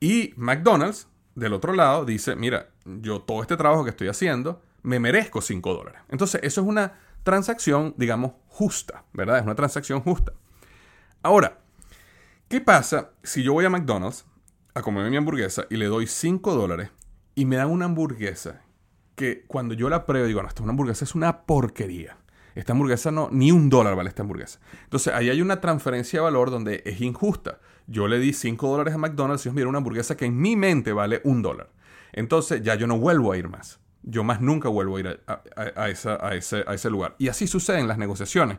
Y 0.00 0.34
McDonald's, 0.36 1.08
del 1.34 1.54
otro 1.54 1.72
lado, 1.72 2.04
dice, 2.04 2.36
mira, 2.36 2.68
yo 2.84 3.22
todo 3.22 3.40
este 3.40 3.56
trabajo 3.56 3.84
que 3.84 3.90
estoy 3.90 4.08
haciendo, 4.08 4.60
me 4.82 5.00
merezco 5.00 5.40
5 5.40 5.72
dólares. 5.72 6.02
Entonces, 6.10 6.42
eso 6.44 6.60
es 6.60 6.66
una 6.66 6.92
transacción, 7.22 7.94
digamos, 7.96 8.32
justa, 8.48 9.04
¿verdad? 9.14 9.38
Es 9.38 9.44
una 9.44 9.54
transacción 9.54 10.02
justa. 10.02 10.34
Ahora, 11.22 11.58
¿qué 12.48 12.62
pasa 12.62 13.10
si 13.22 13.42
yo 13.42 13.52
voy 13.52 13.66
a 13.66 13.70
McDonald's 13.70 14.24
a 14.74 14.80
comerme 14.80 15.10
mi 15.10 15.18
hamburguesa 15.18 15.66
y 15.68 15.76
le 15.76 15.84
doy 15.84 16.06
5 16.06 16.54
dólares 16.54 16.90
y 17.34 17.44
me 17.44 17.56
dan 17.56 17.68
una 17.68 17.84
hamburguesa 17.84 18.62
que 19.16 19.44
cuando 19.46 19.74
yo 19.74 19.90
la 19.90 20.06
pruebo 20.06 20.26
digo, 20.26 20.40
no, 20.40 20.48
esta 20.48 20.62
hamburguesa 20.62 21.04
es 21.04 21.14
una 21.14 21.42
porquería. 21.42 22.16
Esta 22.54 22.72
hamburguesa 22.72 23.10
no, 23.10 23.28
ni 23.30 23.52
un 23.52 23.68
dólar 23.68 23.96
vale 23.96 24.08
esta 24.08 24.22
hamburguesa. 24.22 24.60
Entonces 24.84 25.12
ahí 25.12 25.28
hay 25.28 25.42
una 25.42 25.60
transferencia 25.60 26.20
de 26.20 26.24
valor 26.24 26.50
donde 26.50 26.82
es 26.86 27.02
injusta. 27.02 27.58
Yo 27.86 28.08
le 28.08 28.18
di 28.18 28.32
5 28.32 28.68
dólares 28.68 28.94
a 28.94 28.98
McDonald's 28.98 29.44
y 29.44 29.48
ellos 29.48 29.54
me 29.54 29.58
dieron 29.58 29.70
una 29.70 29.78
hamburguesa 29.78 30.16
que 30.16 30.24
en 30.24 30.40
mi 30.40 30.56
mente 30.56 30.94
vale 30.94 31.20
un 31.24 31.42
dólar. 31.42 31.70
Entonces 32.12 32.62
ya 32.62 32.76
yo 32.76 32.86
no 32.86 32.98
vuelvo 32.98 33.32
a 33.32 33.36
ir 33.36 33.48
más. 33.48 33.78
yo 34.02 34.24
más 34.24 34.40
nunca 34.40 34.70
vuelvo 34.70 34.96
a 34.96 35.00
ir 35.00 35.20
a, 35.26 35.88
ese, 35.90 36.08
a 36.08 36.74
ese 36.74 36.88
lugar. 36.90 37.14
Y 37.18 37.28
así 37.28 37.46
sucede 37.46 37.78
en 37.78 37.88
las 37.88 37.98
negociaciones 37.98 38.58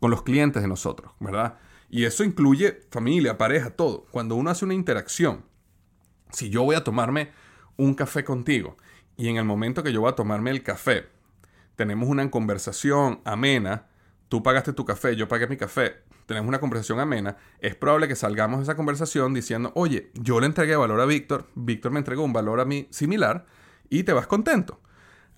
con 0.00 0.10
los 0.10 0.22
clientes 0.22 0.62
de 0.62 0.68
nosotros, 0.68 1.12
¿verdad? 1.20 1.58
Y 1.90 2.04
eso 2.04 2.24
incluye 2.24 2.82
familia, 2.90 3.38
pareja, 3.38 3.70
todo. 3.70 4.06
Cuando 4.10 4.34
uno 4.36 4.50
hace 4.50 4.64
una 4.64 4.74
interacción, 4.74 5.44
si 6.30 6.50
yo 6.50 6.62
voy 6.62 6.76
a 6.76 6.84
tomarme 6.84 7.30
un 7.76 7.94
café 7.94 8.24
contigo 8.24 8.76
y 9.16 9.28
en 9.28 9.36
el 9.36 9.44
momento 9.44 9.82
que 9.82 9.92
yo 9.92 10.02
voy 10.02 10.10
a 10.10 10.14
tomarme 10.16 10.50
el 10.50 10.62
café, 10.62 11.06
tenemos 11.76 12.08
una 12.08 12.30
conversación 12.30 13.20
amena, 13.24 13.86
tú 14.28 14.42
pagaste 14.42 14.72
tu 14.72 14.84
café, 14.84 15.16
yo 15.16 15.28
pagué 15.28 15.46
mi 15.46 15.56
café, 15.56 16.02
tenemos 16.26 16.48
una 16.48 16.60
conversación 16.60 17.00
amena, 17.00 17.36
es 17.60 17.74
probable 17.74 18.08
que 18.08 18.16
salgamos 18.16 18.58
de 18.58 18.64
esa 18.64 18.76
conversación 18.76 19.32
diciendo, 19.32 19.72
oye, 19.74 20.10
yo 20.14 20.40
le 20.40 20.46
entregué 20.46 20.76
valor 20.76 21.00
a 21.00 21.06
Víctor, 21.06 21.46
Víctor 21.54 21.92
me 21.92 22.00
entregó 22.00 22.22
un 22.22 22.32
valor 22.32 22.60
a 22.60 22.64
mí 22.64 22.86
similar 22.90 23.46
y 23.88 24.02
te 24.02 24.12
vas 24.12 24.26
contento. 24.26 24.80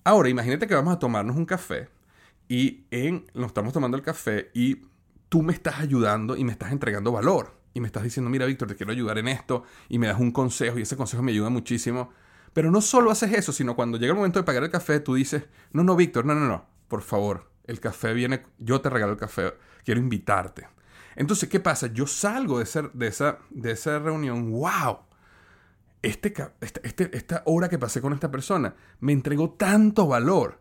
Ahora, 0.03 0.29
imagínate 0.29 0.67
que 0.67 0.75
vamos 0.75 0.93
a 0.93 0.99
tomarnos 0.99 1.37
un 1.37 1.45
café 1.45 1.89
y 2.49 2.85
en, 2.91 3.25
nos 3.33 3.47
estamos 3.47 3.71
tomando 3.71 3.95
el 3.95 4.03
café 4.03 4.49
y 4.53 4.81
tú 5.31 5.43
me 5.43 5.53
estás 5.53 5.79
ayudando 5.79 6.35
y 6.35 6.43
me 6.43 6.51
estás 6.51 6.73
entregando 6.73 7.13
valor. 7.13 7.53
Y 7.73 7.79
me 7.79 7.87
estás 7.87 8.03
diciendo, 8.03 8.29
mira, 8.29 8.45
Víctor, 8.45 8.67
te 8.67 8.75
quiero 8.75 8.91
ayudar 8.91 9.17
en 9.17 9.29
esto 9.29 9.63
y 9.87 9.97
me 9.97 10.07
das 10.07 10.19
un 10.19 10.31
consejo 10.31 10.77
y 10.77 10.81
ese 10.81 10.97
consejo 10.97 11.23
me 11.23 11.31
ayuda 11.31 11.49
muchísimo. 11.49 12.11
Pero 12.51 12.69
no 12.69 12.81
solo 12.81 13.11
haces 13.11 13.31
eso, 13.31 13.53
sino 13.53 13.77
cuando 13.77 13.97
llega 13.97 14.11
el 14.11 14.17
momento 14.17 14.39
de 14.39 14.43
pagar 14.43 14.61
el 14.65 14.69
café, 14.69 14.99
tú 14.99 15.15
dices, 15.15 15.45
no, 15.71 15.85
no, 15.85 15.95
Víctor, 15.95 16.25
no, 16.25 16.35
no, 16.35 16.45
no, 16.45 16.65
por 16.89 17.01
favor, 17.01 17.49
el 17.63 17.79
café 17.79 18.13
viene, 18.13 18.43
yo 18.59 18.81
te 18.81 18.89
regalo 18.89 19.13
el 19.13 19.17
café, 19.17 19.53
quiero 19.85 20.01
invitarte. 20.01 20.67
Entonces, 21.15 21.47
¿qué 21.47 21.61
pasa? 21.61 21.87
Yo 21.87 22.07
salgo 22.07 22.59
de, 22.59 22.65
ser, 22.65 22.91
de, 22.91 23.07
esa, 23.07 23.37
de 23.51 23.71
esa 23.71 23.99
reunión, 23.99 24.51
wow, 24.51 24.99
este, 26.01 26.33
este, 26.59 26.81
este, 26.83 27.17
esta 27.17 27.43
hora 27.45 27.69
que 27.69 27.79
pasé 27.79 28.01
con 28.01 28.11
esta 28.11 28.29
persona 28.29 28.75
me 28.99 29.13
entregó 29.13 29.51
tanto 29.51 30.07
valor. 30.07 30.59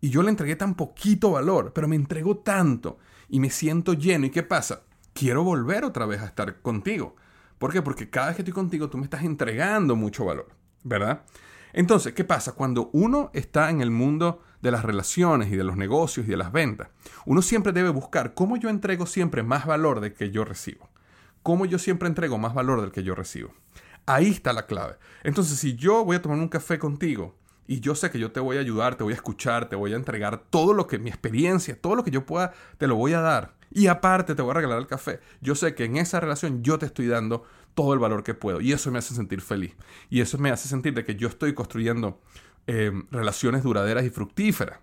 Y 0.00 0.10
yo 0.10 0.24
le 0.24 0.30
entregué 0.30 0.56
tan 0.56 0.74
poquito 0.74 1.30
valor, 1.30 1.72
pero 1.72 1.86
me 1.86 1.96
entregó 1.96 2.38
tanto. 2.38 2.98
Y 3.28 3.40
me 3.40 3.50
siento 3.50 3.94
lleno. 3.94 4.26
¿Y 4.26 4.30
qué 4.30 4.42
pasa? 4.42 4.82
Quiero 5.12 5.44
volver 5.44 5.84
otra 5.84 6.06
vez 6.06 6.20
a 6.20 6.26
estar 6.26 6.60
contigo. 6.62 7.16
¿Por 7.58 7.72
qué? 7.72 7.82
Porque 7.82 8.08
cada 8.08 8.28
vez 8.28 8.36
que 8.36 8.42
estoy 8.42 8.54
contigo 8.54 8.88
tú 8.88 8.98
me 8.98 9.04
estás 9.04 9.24
entregando 9.24 9.96
mucho 9.96 10.24
valor. 10.24 10.58
¿verdad? 10.84 11.22
Entonces, 11.72 12.14
¿qué 12.14 12.24
pasa? 12.24 12.52
Cuando 12.52 12.90
uno 12.92 13.30
está 13.34 13.70
en 13.70 13.80
el 13.80 13.90
mundo 13.90 14.42
de 14.62 14.70
las 14.70 14.84
relaciones 14.84 15.52
y 15.52 15.56
de 15.56 15.64
los 15.64 15.76
negocios 15.76 16.26
y 16.26 16.30
de 16.30 16.36
las 16.36 16.50
ventas, 16.50 16.88
uno 17.26 17.42
siempre 17.42 17.72
debe 17.72 17.90
buscar 17.90 18.34
cómo 18.34 18.56
yo 18.56 18.68
entrego 18.68 19.06
siempre 19.06 19.42
más 19.42 19.66
valor 19.66 20.00
del 20.00 20.14
que 20.14 20.30
yo 20.30 20.44
recibo. 20.44 20.88
Cómo 21.42 21.66
yo 21.66 21.78
siempre 21.78 22.08
entrego 22.08 22.38
más 22.38 22.54
valor 22.54 22.80
del 22.80 22.90
que 22.90 23.04
yo 23.04 23.14
recibo. 23.14 23.52
Ahí 24.06 24.30
está 24.30 24.52
la 24.52 24.66
clave. 24.66 24.96
Entonces, 25.22 25.58
si 25.58 25.76
yo 25.76 26.04
voy 26.04 26.16
a 26.16 26.22
tomar 26.22 26.38
un 26.38 26.48
café 26.48 26.78
contigo 26.78 27.36
y 27.68 27.80
yo 27.80 27.94
sé 27.94 28.10
que 28.10 28.18
yo 28.18 28.32
te 28.32 28.40
voy 28.40 28.56
a 28.56 28.60
ayudar, 28.60 28.96
te 28.96 29.04
voy 29.04 29.12
a 29.12 29.16
escuchar, 29.16 29.68
te 29.68 29.76
voy 29.76 29.92
a 29.92 29.96
entregar 29.96 30.42
todo 30.50 30.72
lo 30.72 30.86
que 30.86 30.98
mi 30.98 31.10
experiencia, 31.10 31.78
todo 31.78 31.94
lo 31.94 32.02
que 32.02 32.10
yo 32.10 32.24
pueda, 32.24 32.54
te 32.78 32.86
lo 32.86 32.96
voy 32.96 33.12
a 33.12 33.20
dar. 33.20 33.56
Y 33.70 33.88
aparte 33.88 34.34
te 34.34 34.40
voy 34.40 34.52
a 34.52 34.54
regalar 34.54 34.78
el 34.78 34.86
café. 34.86 35.20
Yo 35.42 35.54
sé 35.54 35.74
que 35.74 35.84
en 35.84 35.98
esa 35.98 36.18
relación 36.18 36.62
yo 36.62 36.78
te 36.78 36.86
estoy 36.86 37.06
dando 37.08 37.44
todo 37.74 37.92
el 37.92 37.98
valor 37.98 38.24
que 38.24 38.32
puedo. 38.32 38.62
Y 38.62 38.72
eso 38.72 38.90
me 38.90 38.98
hace 38.98 39.14
sentir 39.14 39.42
feliz. 39.42 39.76
Y 40.08 40.22
eso 40.22 40.38
me 40.38 40.50
hace 40.50 40.66
sentir 40.66 40.94
de 40.94 41.04
que 41.04 41.14
yo 41.14 41.28
estoy 41.28 41.52
construyendo 41.52 42.22
eh, 42.66 42.90
relaciones 43.10 43.62
duraderas 43.62 44.06
y 44.06 44.10
fructíferas. 44.10 44.78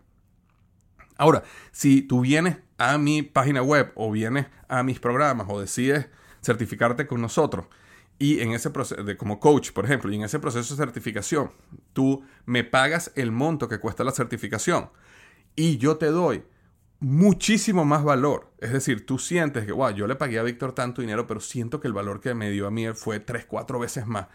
Ahora, 1.17 1.41
si 1.71 2.03
tú 2.03 2.21
vienes 2.21 2.57
a 2.77 2.99
mi 2.99 3.23
página 3.23 3.63
web 3.63 3.93
o 3.95 4.11
vienes 4.11 4.45
a 4.67 4.83
mis 4.83 4.99
programas 4.99 5.47
o 5.49 5.59
decides 5.59 6.07
certificarte 6.43 7.07
con 7.07 7.19
nosotros 7.19 7.65
y 8.17 8.39
en 8.39 8.51
ese 8.51 8.69
proceso, 8.69 9.03
de, 9.03 9.17
como 9.17 9.39
coach, 9.39 9.71
por 9.71 9.85
ejemplo, 9.85 10.11
y 10.11 10.15
en 10.15 10.23
ese 10.23 10.39
proceso 10.39 10.73
de 10.75 10.83
certificación, 10.83 11.51
tú 11.93 12.23
me 12.45 12.63
pagas 12.63 13.11
el 13.15 13.31
monto 13.31 13.67
que 13.67 13.79
cuesta 13.79 14.03
la 14.03 14.11
certificación 14.11 14.89
y 15.55 15.77
yo 15.77 15.97
te 15.97 16.07
doy 16.07 16.43
muchísimo 16.99 17.85
más 17.85 18.03
valor. 18.03 18.51
Es 18.59 18.71
decir, 18.71 19.05
tú 19.05 19.19
sientes 19.19 19.65
que, 19.65 19.71
wow, 19.71 19.91
yo 19.91 20.07
le 20.07 20.15
pagué 20.15 20.39
a 20.39 20.43
Víctor 20.43 20.73
tanto 20.73 21.01
dinero, 21.01 21.27
pero 21.27 21.39
siento 21.39 21.79
que 21.79 21.87
el 21.87 21.93
valor 21.93 22.21
que 22.21 22.33
me 22.33 22.49
dio 22.51 22.67
a 22.67 22.71
mí 22.71 22.87
fue 22.93 23.19
tres, 23.19 23.45
cuatro 23.45 23.79
veces 23.79 24.07
más. 24.07 24.27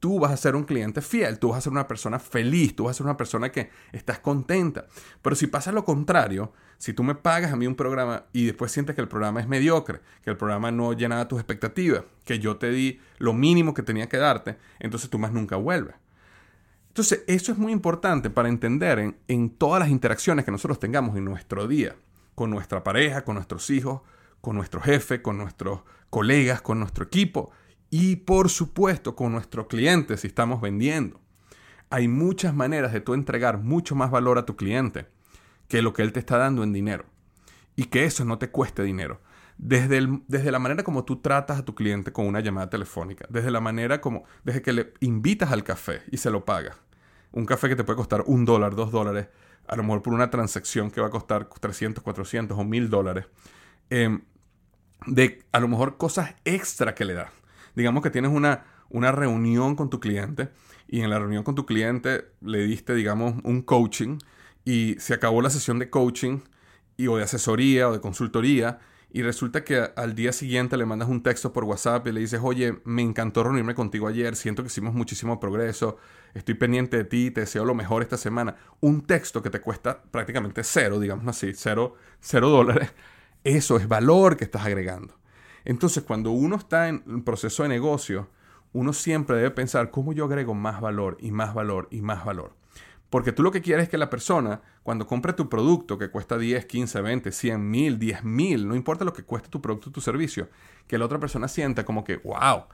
Tú 0.00 0.18
vas 0.18 0.32
a 0.32 0.36
ser 0.36 0.56
un 0.56 0.64
cliente 0.64 1.02
fiel, 1.02 1.38
tú 1.38 1.50
vas 1.50 1.58
a 1.58 1.60
ser 1.60 1.72
una 1.72 1.86
persona 1.86 2.18
feliz, 2.18 2.74
tú 2.74 2.84
vas 2.84 2.96
a 2.96 2.98
ser 2.98 3.06
una 3.06 3.16
persona 3.16 3.52
que 3.52 3.70
estás 3.92 4.18
contenta. 4.18 4.86
Pero 5.22 5.36
si 5.36 5.46
pasa 5.46 5.72
lo 5.72 5.84
contrario, 5.84 6.52
si 6.78 6.94
tú 6.94 7.02
me 7.02 7.14
pagas 7.14 7.52
a 7.52 7.56
mí 7.56 7.66
un 7.66 7.74
programa 7.74 8.24
y 8.32 8.46
después 8.46 8.72
sientes 8.72 8.94
que 8.94 9.02
el 9.02 9.08
programa 9.08 9.40
es 9.40 9.46
mediocre, 9.46 10.00
que 10.24 10.30
el 10.30 10.38
programa 10.38 10.70
no 10.70 10.94
llenaba 10.94 11.28
tus 11.28 11.38
expectativas, 11.38 12.04
que 12.24 12.38
yo 12.38 12.56
te 12.56 12.70
di 12.70 12.98
lo 13.18 13.34
mínimo 13.34 13.74
que 13.74 13.82
tenía 13.82 14.08
que 14.08 14.16
darte, 14.16 14.56
entonces 14.78 15.10
tú 15.10 15.18
más 15.18 15.30
nunca 15.32 15.56
vuelves. 15.56 15.94
Entonces, 16.88 17.22
eso 17.28 17.52
es 17.52 17.58
muy 17.58 17.72
importante 17.72 18.30
para 18.30 18.48
entender 18.48 19.14
en, 19.28 19.50
todas 19.50 19.78
las 19.78 19.90
interacciones 19.90 20.44
que 20.44 20.50
nosotros 20.50 20.80
tengamos 20.80 21.16
en 21.16 21.24
nuestro 21.24 21.68
día, 21.68 21.94
con 22.34 22.50
nuestra 22.50 22.82
pareja, 22.82 23.24
con 23.24 23.34
nuestros 23.34 23.70
hijos, 23.70 24.00
con 24.40 24.56
nuestro 24.56 24.80
jefe, 24.80 25.22
con 25.22 25.38
nuestros 25.38 25.82
colegas, 26.08 26.62
con 26.62 26.80
nuestro 26.80 27.04
equipo 27.04 27.50
y 27.90 28.16
por 28.16 28.48
supuesto 28.48 29.16
con 29.16 29.32
nuestros 29.32 29.66
clientes 29.66 30.20
si 30.20 30.28
estamos 30.28 30.60
vendiendo. 30.60 31.20
Hay 31.90 32.06
muchas 32.06 32.54
maneras 32.54 32.92
de 32.92 33.00
tú 33.00 33.14
entregar 33.14 33.58
mucho 33.58 33.96
más 33.96 34.12
valor 34.12 34.38
a 34.38 34.46
tu 34.46 34.56
cliente 34.56 35.08
que 35.66 35.82
lo 35.82 35.92
que 35.92 36.02
él 36.02 36.12
te 36.12 36.20
está 36.20 36.38
dando 36.38 36.62
en 36.62 36.72
dinero. 36.72 37.04
Y 37.74 37.84
que 37.86 38.04
eso 38.04 38.24
no 38.24 38.38
te 38.38 38.50
cueste 38.50 38.82
dinero. 38.82 39.20
Desde, 39.58 40.06
desde 40.28 40.52
la 40.52 40.58
manera 40.58 40.84
como 40.84 41.04
tú 41.04 41.16
tratas 41.20 41.58
a 41.58 41.64
tu 41.64 41.74
cliente 41.74 42.12
con 42.12 42.26
una 42.26 42.40
llamada 42.40 42.70
telefónica, 42.70 43.26
desde 43.28 43.50
la 43.50 43.60
manera 43.60 44.00
como, 44.00 44.24
desde 44.44 44.62
que 44.62 44.72
le 44.72 44.94
invitas 45.00 45.52
al 45.52 45.64
café 45.64 46.02
y 46.10 46.16
se 46.16 46.30
lo 46.30 46.44
pagas. 46.44 46.76
Un 47.32 47.44
café 47.44 47.68
que 47.68 47.76
te 47.76 47.84
puede 47.84 47.96
costar 47.96 48.24
un 48.26 48.44
dólar, 48.44 48.74
dos 48.74 48.90
dólares, 48.90 49.28
a 49.68 49.76
lo 49.76 49.82
mejor 49.82 50.02
por 50.02 50.14
una 50.14 50.30
transacción 50.30 50.90
que 50.90 51.00
va 51.00 51.08
a 51.08 51.10
costar 51.10 51.48
300, 51.48 52.02
400 52.02 52.58
o 52.58 52.64
1000 52.64 52.90
dólares. 52.90 53.26
Em, 53.90 54.22
de 55.06 55.44
a 55.52 55.60
lo 55.60 55.68
mejor 55.68 55.96
cosas 55.96 56.34
extra 56.44 56.94
que 56.94 57.04
le 57.04 57.14
das. 57.14 57.30
Digamos 57.74 58.02
que 58.02 58.10
tienes 58.10 58.30
una, 58.30 58.64
una 58.88 59.12
reunión 59.12 59.76
con 59.76 59.90
tu 59.90 60.00
cliente 60.00 60.50
y 60.88 61.00
en 61.00 61.10
la 61.10 61.18
reunión 61.18 61.44
con 61.44 61.54
tu 61.54 61.66
cliente 61.66 62.26
le 62.40 62.64
diste, 62.64 62.94
digamos, 62.94 63.34
un 63.44 63.62
coaching 63.62 64.18
y 64.64 64.96
se 64.98 65.14
acabó 65.14 65.42
la 65.42 65.50
sesión 65.50 65.78
de 65.78 65.90
coaching 65.90 66.40
y, 66.96 67.06
o 67.06 67.16
de 67.16 67.24
asesoría 67.24 67.88
o 67.88 67.92
de 67.92 68.00
consultoría 68.00 68.78
y 69.12 69.22
resulta 69.22 69.64
que 69.64 69.90
al 69.96 70.14
día 70.14 70.32
siguiente 70.32 70.76
le 70.76 70.86
mandas 70.86 71.08
un 71.08 71.22
texto 71.22 71.52
por 71.52 71.64
WhatsApp 71.64 72.06
y 72.06 72.12
le 72.12 72.20
dices, 72.20 72.40
oye, 72.42 72.80
me 72.84 73.02
encantó 73.02 73.42
reunirme 73.42 73.74
contigo 73.74 74.06
ayer, 74.06 74.36
siento 74.36 74.62
que 74.62 74.68
hicimos 74.68 74.94
muchísimo 74.94 75.40
progreso, 75.40 75.96
estoy 76.32 76.54
pendiente 76.54 76.96
de 76.96 77.04
ti, 77.04 77.30
te 77.32 77.40
deseo 77.40 77.64
lo 77.64 77.74
mejor 77.74 78.02
esta 78.02 78.16
semana. 78.16 78.56
Un 78.80 79.02
texto 79.02 79.42
que 79.42 79.50
te 79.50 79.60
cuesta 79.60 80.00
prácticamente 80.02 80.62
cero, 80.62 81.00
digamos 81.00 81.26
así, 81.26 81.52
cero, 81.54 81.96
cero 82.20 82.50
dólares, 82.50 82.92
eso 83.42 83.76
es 83.78 83.88
valor 83.88 84.36
que 84.36 84.44
estás 84.44 84.64
agregando. 84.64 85.19
Entonces, 85.64 86.04
cuando 86.04 86.30
uno 86.30 86.56
está 86.56 86.88
en 86.88 87.02
un 87.06 87.22
proceso 87.22 87.62
de 87.62 87.68
negocio, 87.68 88.28
uno 88.72 88.92
siempre 88.92 89.36
debe 89.36 89.50
pensar 89.50 89.90
cómo 89.90 90.12
yo 90.12 90.24
agrego 90.24 90.54
más 90.54 90.80
valor 90.80 91.16
y 91.20 91.30
más 91.32 91.54
valor 91.54 91.88
y 91.90 92.02
más 92.02 92.24
valor. 92.24 92.54
Porque 93.10 93.32
tú 93.32 93.42
lo 93.42 93.50
que 93.50 93.60
quieres 93.60 93.84
es 93.84 93.88
que 93.88 93.98
la 93.98 94.08
persona, 94.08 94.62
cuando 94.84 95.06
compre 95.06 95.32
tu 95.32 95.48
producto 95.48 95.98
que 95.98 96.10
cuesta 96.10 96.38
10, 96.38 96.66
15, 96.66 97.00
20, 97.00 97.32
100 97.32 97.70
mil, 97.70 97.98
10 97.98 98.22
mil, 98.22 98.68
no 98.68 98.76
importa 98.76 99.04
lo 99.04 99.12
que 99.12 99.24
cueste 99.24 99.48
tu 99.48 99.60
producto 99.60 99.90
o 99.90 99.92
tu 99.92 100.00
servicio, 100.00 100.48
que 100.86 100.96
la 100.96 101.06
otra 101.06 101.18
persona 101.18 101.48
sienta 101.48 101.84
como 101.84 102.04
que, 102.04 102.18
wow, 102.18 102.66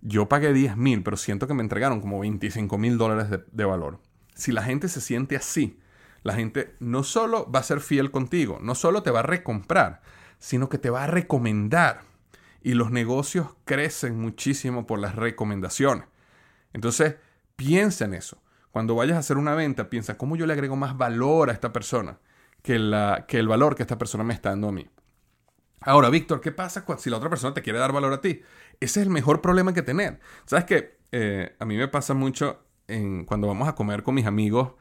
yo 0.00 0.28
pagué 0.28 0.52
10 0.52 0.76
mil, 0.76 1.02
pero 1.02 1.16
siento 1.16 1.48
que 1.48 1.54
me 1.54 1.62
entregaron 1.62 2.00
como 2.00 2.20
25 2.20 2.78
mil 2.78 2.96
dólares 2.96 3.28
de, 3.28 3.44
de 3.50 3.64
valor. 3.64 3.98
Si 4.34 4.52
la 4.52 4.62
gente 4.62 4.88
se 4.88 5.00
siente 5.00 5.34
así, 5.34 5.80
la 6.22 6.34
gente 6.34 6.76
no 6.78 7.02
solo 7.02 7.50
va 7.50 7.58
a 7.58 7.64
ser 7.64 7.80
fiel 7.80 8.12
contigo, 8.12 8.58
no 8.62 8.76
solo 8.76 9.02
te 9.02 9.10
va 9.10 9.20
a 9.20 9.24
recomprar, 9.24 10.00
sino 10.38 10.68
que 10.68 10.78
te 10.78 10.90
va 10.90 11.04
a 11.04 11.08
recomendar. 11.08 12.02
Y 12.62 12.74
los 12.74 12.90
negocios 12.90 13.48
crecen 13.64 14.18
muchísimo 14.20 14.86
por 14.86 14.98
las 14.98 15.16
recomendaciones. 15.16 16.06
Entonces, 16.72 17.16
piensa 17.56 18.04
en 18.04 18.14
eso. 18.14 18.42
Cuando 18.70 18.94
vayas 18.94 19.16
a 19.16 19.20
hacer 19.20 19.36
una 19.36 19.54
venta, 19.54 19.90
piensa 19.90 20.16
cómo 20.16 20.36
yo 20.36 20.46
le 20.46 20.54
agrego 20.54 20.76
más 20.76 20.96
valor 20.96 21.50
a 21.50 21.52
esta 21.52 21.72
persona 21.72 22.18
que, 22.62 22.78
la, 22.78 23.26
que 23.28 23.38
el 23.38 23.48
valor 23.48 23.74
que 23.74 23.82
esta 23.82 23.98
persona 23.98 24.24
me 24.24 24.32
está 24.32 24.50
dando 24.50 24.68
a 24.68 24.72
mí. 24.72 24.88
Ahora, 25.80 26.10
Víctor, 26.10 26.40
¿qué 26.40 26.52
pasa 26.52 26.84
si 26.98 27.10
la 27.10 27.16
otra 27.16 27.28
persona 27.28 27.52
te 27.52 27.62
quiere 27.62 27.78
dar 27.78 27.92
valor 27.92 28.12
a 28.12 28.20
ti? 28.20 28.40
Ese 28.80 29.00
es 29.00 29.06
el 29.06 29.10
mejor 29.10 29.40
problema 29.40 29.74
que 29.74 29.82
tener. 29.82 30.20
¿Sabes 30.46 30.64
qué? 30.64 30.98
Eh, 31.10 31.54
a 31.58 31.64
mí 31.64 31.76
me 31.76 31.88
pasa 31.88 32.14
mucho 32.14 32.64
en, 32.86 33.24
cuando 33.24 33.48
vamos 33.48 33.68
a 33.68 33.74
comer 33.74 34.02
con 34.02 34.14
mis 34.14 34.26
amigos 34.26 34.72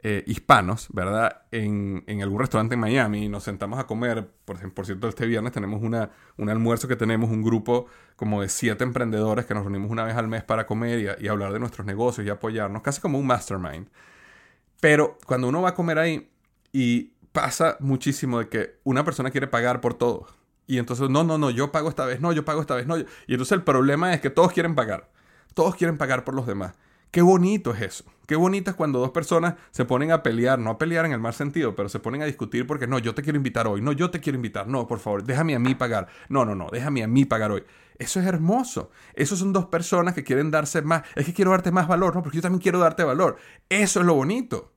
eh, 0.00 0.22
hispanos, 0.28 0.86
¿verdad? 0.92 1.42
En, 1.50 2.04
algún 2.22 2.38
restaurante 2.38 2.74
en 2.74 2.80
Miami 2.80 3.24
y 3.24 3.28
nos 3.28 3.42
sentamos 3.42 3.80
a 3.80 3.86
comer. 3.86 4.30
Por, 4.44 4.72
por 4.72 4.86
cierto, 4.86 5.08
este 5.08 5.26
viernes 5.26 5.52
tenemos 5.52 5.82
una, 5.82 6.10
un 6.36 6.48
almuerzo 6.48 6.86
que 6.86 6.94
tenemos, 6.94 7.30
un 7.30 7.42
grupo 7.42 7.86
como 8.14 8.40
de 8.42 8.48
siete 8.48 8.84
emprendedores 8.84 9.44
que 9.46 9.54
nos 9.54 9.64
reunimos 9.64 9.90
una 9.90 10.04
vez 10.04 10.14
al 10.14 10.28
mes 10.28 10.44
para 10.44 10.66
comer 10.66 11.18
y, 11.20 11.28
hablar 11.28 11.52
de 11.52 11.58
nuestros 11.58 11.84
negocios 11.84 12.24
y 12.26 12.30
apoyarnos, 12.30 12.82
casi 12.82 13.00
como 13.00 13.18
un 13.18 13.26
mastermind. 13.26 13.88
Pero 14.80 15.18
cuando 15.26 15.48
uno 15.48 15.62
va 15.62 15.70
a 15.70 15.74
comer 15.74 15.98
ahí 15.98 16.30
y 16.72 17.14
pasa 17.32 17.76
muchísimo 17.80 18.38
de 18.38 18.48
que 18.48 18.78
una 18.84 19.04
persona 19.04 19.30
quiere 19.32 19.48
pagar 19.48 19.80
por 19.80 19.94
todo. 19.94 20.28
Y 20.68 20.78
entonces, 20.78 21.10
no, 21.10 21.24
no, 21.24 21.38
no, 21.38 21.50
yo 21.50 21.72
pago 21.72 21.88
esta 21.88 22.04
vez, 22.04 22.20
no, 22.20 22.32
yo 22.32 22.44
pago 22.44 22.60
esta 22.60 22.76
vez, 22.76 22.86
no. 22.86 22.98
Y 22.98 23.06
entonces 23.26 23.52
el 23.52 23.64
problema 23.64 24.14
es 24.14 24.20
que 24.20 24.30
todos 24.30 24.52
quieren 24.52 24.76
pagar. 24.76 25.10
Todos 25.54 25.74
quieren 25.74 25.98
pagar 25.98 26.22
por 26.24 26.34
los 26.34 26.46
demás. 26.46 26.74
Qué 27.10 27.22
bonito 27.22 27.72
es 27.72 27.82
eso. 27.82 28.04
Qué 28.26 28.36
bonito 28.36 28.70
es 28.70 28.76
cuando 28.76 28.98
dos 28.98 29.10
personas 29.10 29.54
se 29.70 29.86
ponen 29.86 30.12
a 30.12 30.22
pelear, 30.22 30.58
no 30.58 30.68
a 30.68 30.78
pelear 30.78 31.06
en 31.06 31.12
el 31.12 31.18
mal 31.18 31.32
sentido, 31.32 31.74
pero 31.74 31.88
se 31.88 31.98
ponen 31.98 32.20
a 32.20 32.26
discutir 32.26 32.66
porque 32.66 32.86
no, 32.86 32.98
yo 32.98 33.14
te 33.14 33.22
quiero 33.22 33.38
invitar 33.38 33.66
hoy, 33.66 33.80
no, 33.80 33.92
yo 33.92 34.10
te 34.10 34.20
quiero 34.20 34.36
invitar, 34.36 34.68
no, 34.68 34.86
por 34.86 34.98
favor, 34.98 35.24
déjame 35.24 35.54
a 35.54 35.58
mí 35.58 35.74
pagar, 35.74 36.08
no, 36.28 36.44
no, 36.44 36.54
no, 36.54 36.68
déjame 36.70 37.02
a 37.02 37.08
mí 37.08 37.24
pagar 37.24 37.52
hoy. 37.52 37.64
Eso 37.98 38.20
es 38.20 38.26
hermoso. 38.26 38.90
Esos 39.14 39.38
son 39.38 39.54
dos 39.54 39.66
personas 39.66 40.12
que 40.12 40.24
quieren 40.24 40.50
darse 40.50 40.82
más, 40.82 41.04
es 41.14 41.24
que 41.24 41.32
quiero 41.32 41.52
darte 41.52 41.72
más 41.72 41.88
valor, 41.88 42.14
no, 42.14 42.22
porque 42.22 42.36
yo 42.36 42.42
también 42.42 42.60
quiero 42.60 42.78
darte 42.80 43.02
valor. 43.02 43.38
Eso 43.70 44.00
es 44.00 44.06
lo 44.06 44.14
bonito. 44.14 44.74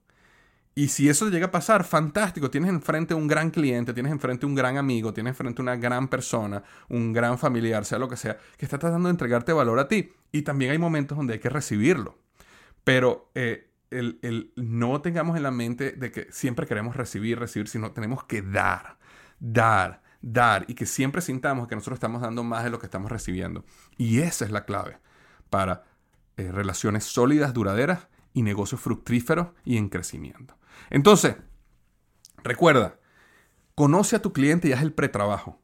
Y 0.73 0.87
si 0.87 1.09
eso 1.09 1.29
llega 1.29 1.47
a 1.47 1.51
pasar, 1.51 1.83
fantástico. 1.83 2.49
Tienes 2.49 2.69
enfrente 2.69 3.13
un 3.13 3.27
gran 3.27 3.51
cliente, 3.51 3.93
tienes 3.93 4.13
enfrente 4.13 4.45
un 4.45 4.55
gran 4.55 4.77
amigo, 4.77 5.13
tienes 5.13 5.31
enfrente 5.31 5.61
una 5.61 5.75
gran 5.75 6.07
persona, 6.07 6.63
un 6.87 7.11
gran 7.11 7.37
familiar, 7.37 7.83
sea 7.83 7.99
lo 7.99 8.07
que 8.07 8.15
sea, 8.15 8.37
que 8.57 8.65
está 8.65 8.79
tratando 8.79 9.09
de 9.09 9.11
entregarte 9.11 9.51
valor 9.51 9.79
a 9.79 9.89
ti. 9.89 10.13
Y 10.31 10.43
también 10.43 10.71
hay 10.71 10.77
momentos 10.77 11.17
donde 11.17 11.33
hay 11.33 11.39
que 11.39 11.49
recibirlo. 11.49 12.17
Pero 12.83 13.31
eh, 13.35 13.71
el, 13.91 14.53
no 14.55 15.01
tengamos 15.01 15.37
en 15.37 15.43
la 15.43 15.51
mente 15.51 15.91
de 15.91 16.11
que 16.11 16.27
siempre 16.31 16.65
queremos 16.65 16.95
recibir, 16.95 17.39
recibir, 17.39 17.67
sino 17.67 17.91
tenemos 17.91 18.23
que 18.23 18.41
dar, 18.41 18.97
dar, 19.39 20.01
dar. 20.21 20.65
Y 20.67 20.73
que 20.73 20.85
siempre 20.85 21.21
sintamos 21.21 21.67
que 21.67 21.75
nosotros 21.75 21.97
estamos 21.97 22.21
dando 22.21 22.43
más 22.43 22.63
de 22.63 22.69
lo 22.69 22.79
que 22.79 22.85
estamos 22.87 23.11
recibiendo. 23.11 23.65
Y 23.97 24.19
esa 24.19 24.45
es 24.45 24.51
la 24.51 24.65
clave 24.65 24.99
para 25.49 25.83
eh, 26.37 26.51
relaciones 26.51 27.03
sólidas, 27.03 27.53
duraderas 27.53 28.07
y 28.33 28.41
negocios 28.43 28.81
fructíferos 28.81 29.49
y 29.65 29.77
en 29.77 29.89
crecimiento. 29.89 30.57
Entonces, 30.89 31.35
recuerda, 32.43 32.99
conoce 33.75 34.15
a 34.15 34.21
tu 34.21 34.31
cliente 34.33 34.69
y 34.69 34.73
haz 34.73 34.81
el 34.81 34.93
pretrabajo. 34.93 35.60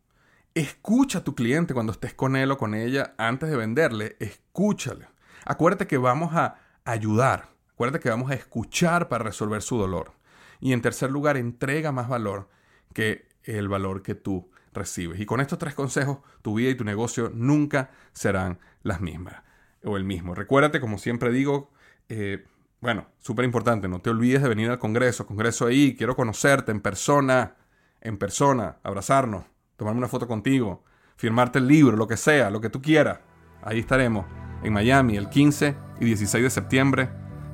Escucha 0.57 1.19
a 1.19 1.23
tu 1.23 1.35
cliente 1.35 1.75
cuando 1.75 1.91
estés 1.91 2.15
con 2.15 2.35
él 2.35 2.49
o 2.49 2.57
con 2.57 2.73
ella 2.73 3.13
antes 3.19 3.47
de 3.47 3.55
venderle. 3.55 4.15
Escúchale. 4.19 5.07
Acuérdate 5.45 5.85
que 5.85 5.99
vamos 5.99 6.33
a 6.33 6.55
ayudar. 6.83 7.49
Acuérdate 7.73 7.99
que 7.99 8.09
vamos 8.09 8.31
a 8.31 8.33
escuchar 8.33 9.07
para 9.07 9.23
resolver 9.23 9.61
su 9.61 9.77
dolor. 9.77 10.13
Y 10.59 10.73
en 10.73 10.81
tercer 10.81 11.11
lugar, 11.11 11.37
entrega 11.37 11.91
más 11.91 12.09
valor 12.09 12.49
que 12.91 13.27
el 13.43 13.67
valor 13.67 14.01
que 14.01 14.15
tú 14.15 14.49
recibes. 14.73 15.19
Y 15.19 15.27
con 15.27 15.41
estos 15.41 15.59
tres 15.59 15.75
consejos, 15.75 16.21
tu 16.41 16.55
vida 16.55 16.71
y 16.71 16.75
tu 16.75 16.85
negocio 16.85 17.29
nunca 17.31 17.91
serán 18.13 18.57
las 18.81 18.99
mismas 18.99 19.43
o 19.83 19.95
el 19.95 20.05
mismo. 20.05 20.33
Recuérdate, 20.33 20.81
como 20.81 20.97
siempre 20.97 21.31
digo, 21.31 21.69
eh, 22.09 22.47
bueno, 22.81 23.05
súper 23.19 23.45
importante, 23.45 23.87
no 23.87 24.01
te 24.01 24.09
olvides 24.09 24.41
de 24.41 24.49
venir 24.49 24.71
al 24.71 24.79
Congreso, 24.79 25.27
Congreso 25.27 25.67
ahí, 25.67 25.95
quiero 25.95 26.15
conocerte 26.15 26.71
en 26.71 26.81
persona, 26.81 27.57
en 28.01 28.17
persona, 28.17 28.79
abrazarnos, 28.81 29.45
tomarme 29.77 29.99
una 29.99 30.07
foto 30.07 30.27
contigo, 30.27 30.83
firmarte 31.15 31.59
el 31.59 31.67
libro, 31.67 31.95
lo 31.95 32.07
que 32.07 32.17
sea, 32.17 32.49
lo 32.49 32.59
que 32.59 32.69
tú 32.69 32.81
quieras. 32.81 33.19
Ahí 33.63 33.79
estaremos, 33.79 34.25
en 34.63 34.73
Miami, 34.73 35.15
el 35.17 35.29
15 35.29 35.75
y 35.99 36.05
16 36.05 36.43
de 36.43 36.49
septiembre, 36.49 37.09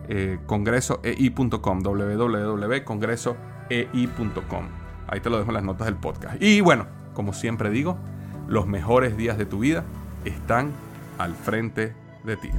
eh, 0.08 0.40
congresoei.com, 0.46 1.82
www.congresoei.com. 1.82 4.68
Ahí 5.08 5.20
te 5.20 5.30
lo 5.30 5.38
dejo 5.38 5.50
en 5.50 5.54
las 5.54 5.64
notas 5.64 5.86
del 5.86 5.98
podcast. 5.98 6.42
Y 6.42 6.62
bueno, 6.62 6.88
como 7.14 7.34
siempre 7.34 7.70
digo, 7.70 7.98
los 8.48 8.66
mejores 8.68 9.18
días 9.18 9.38
de 9.38 9.46
tu 9.46 9.60
vida 9.60 9.84
están 10.26 10.72
al 11.18 11.36
frente 11.36 11.94
de 12.24 12.38
ti. 12.38 12.50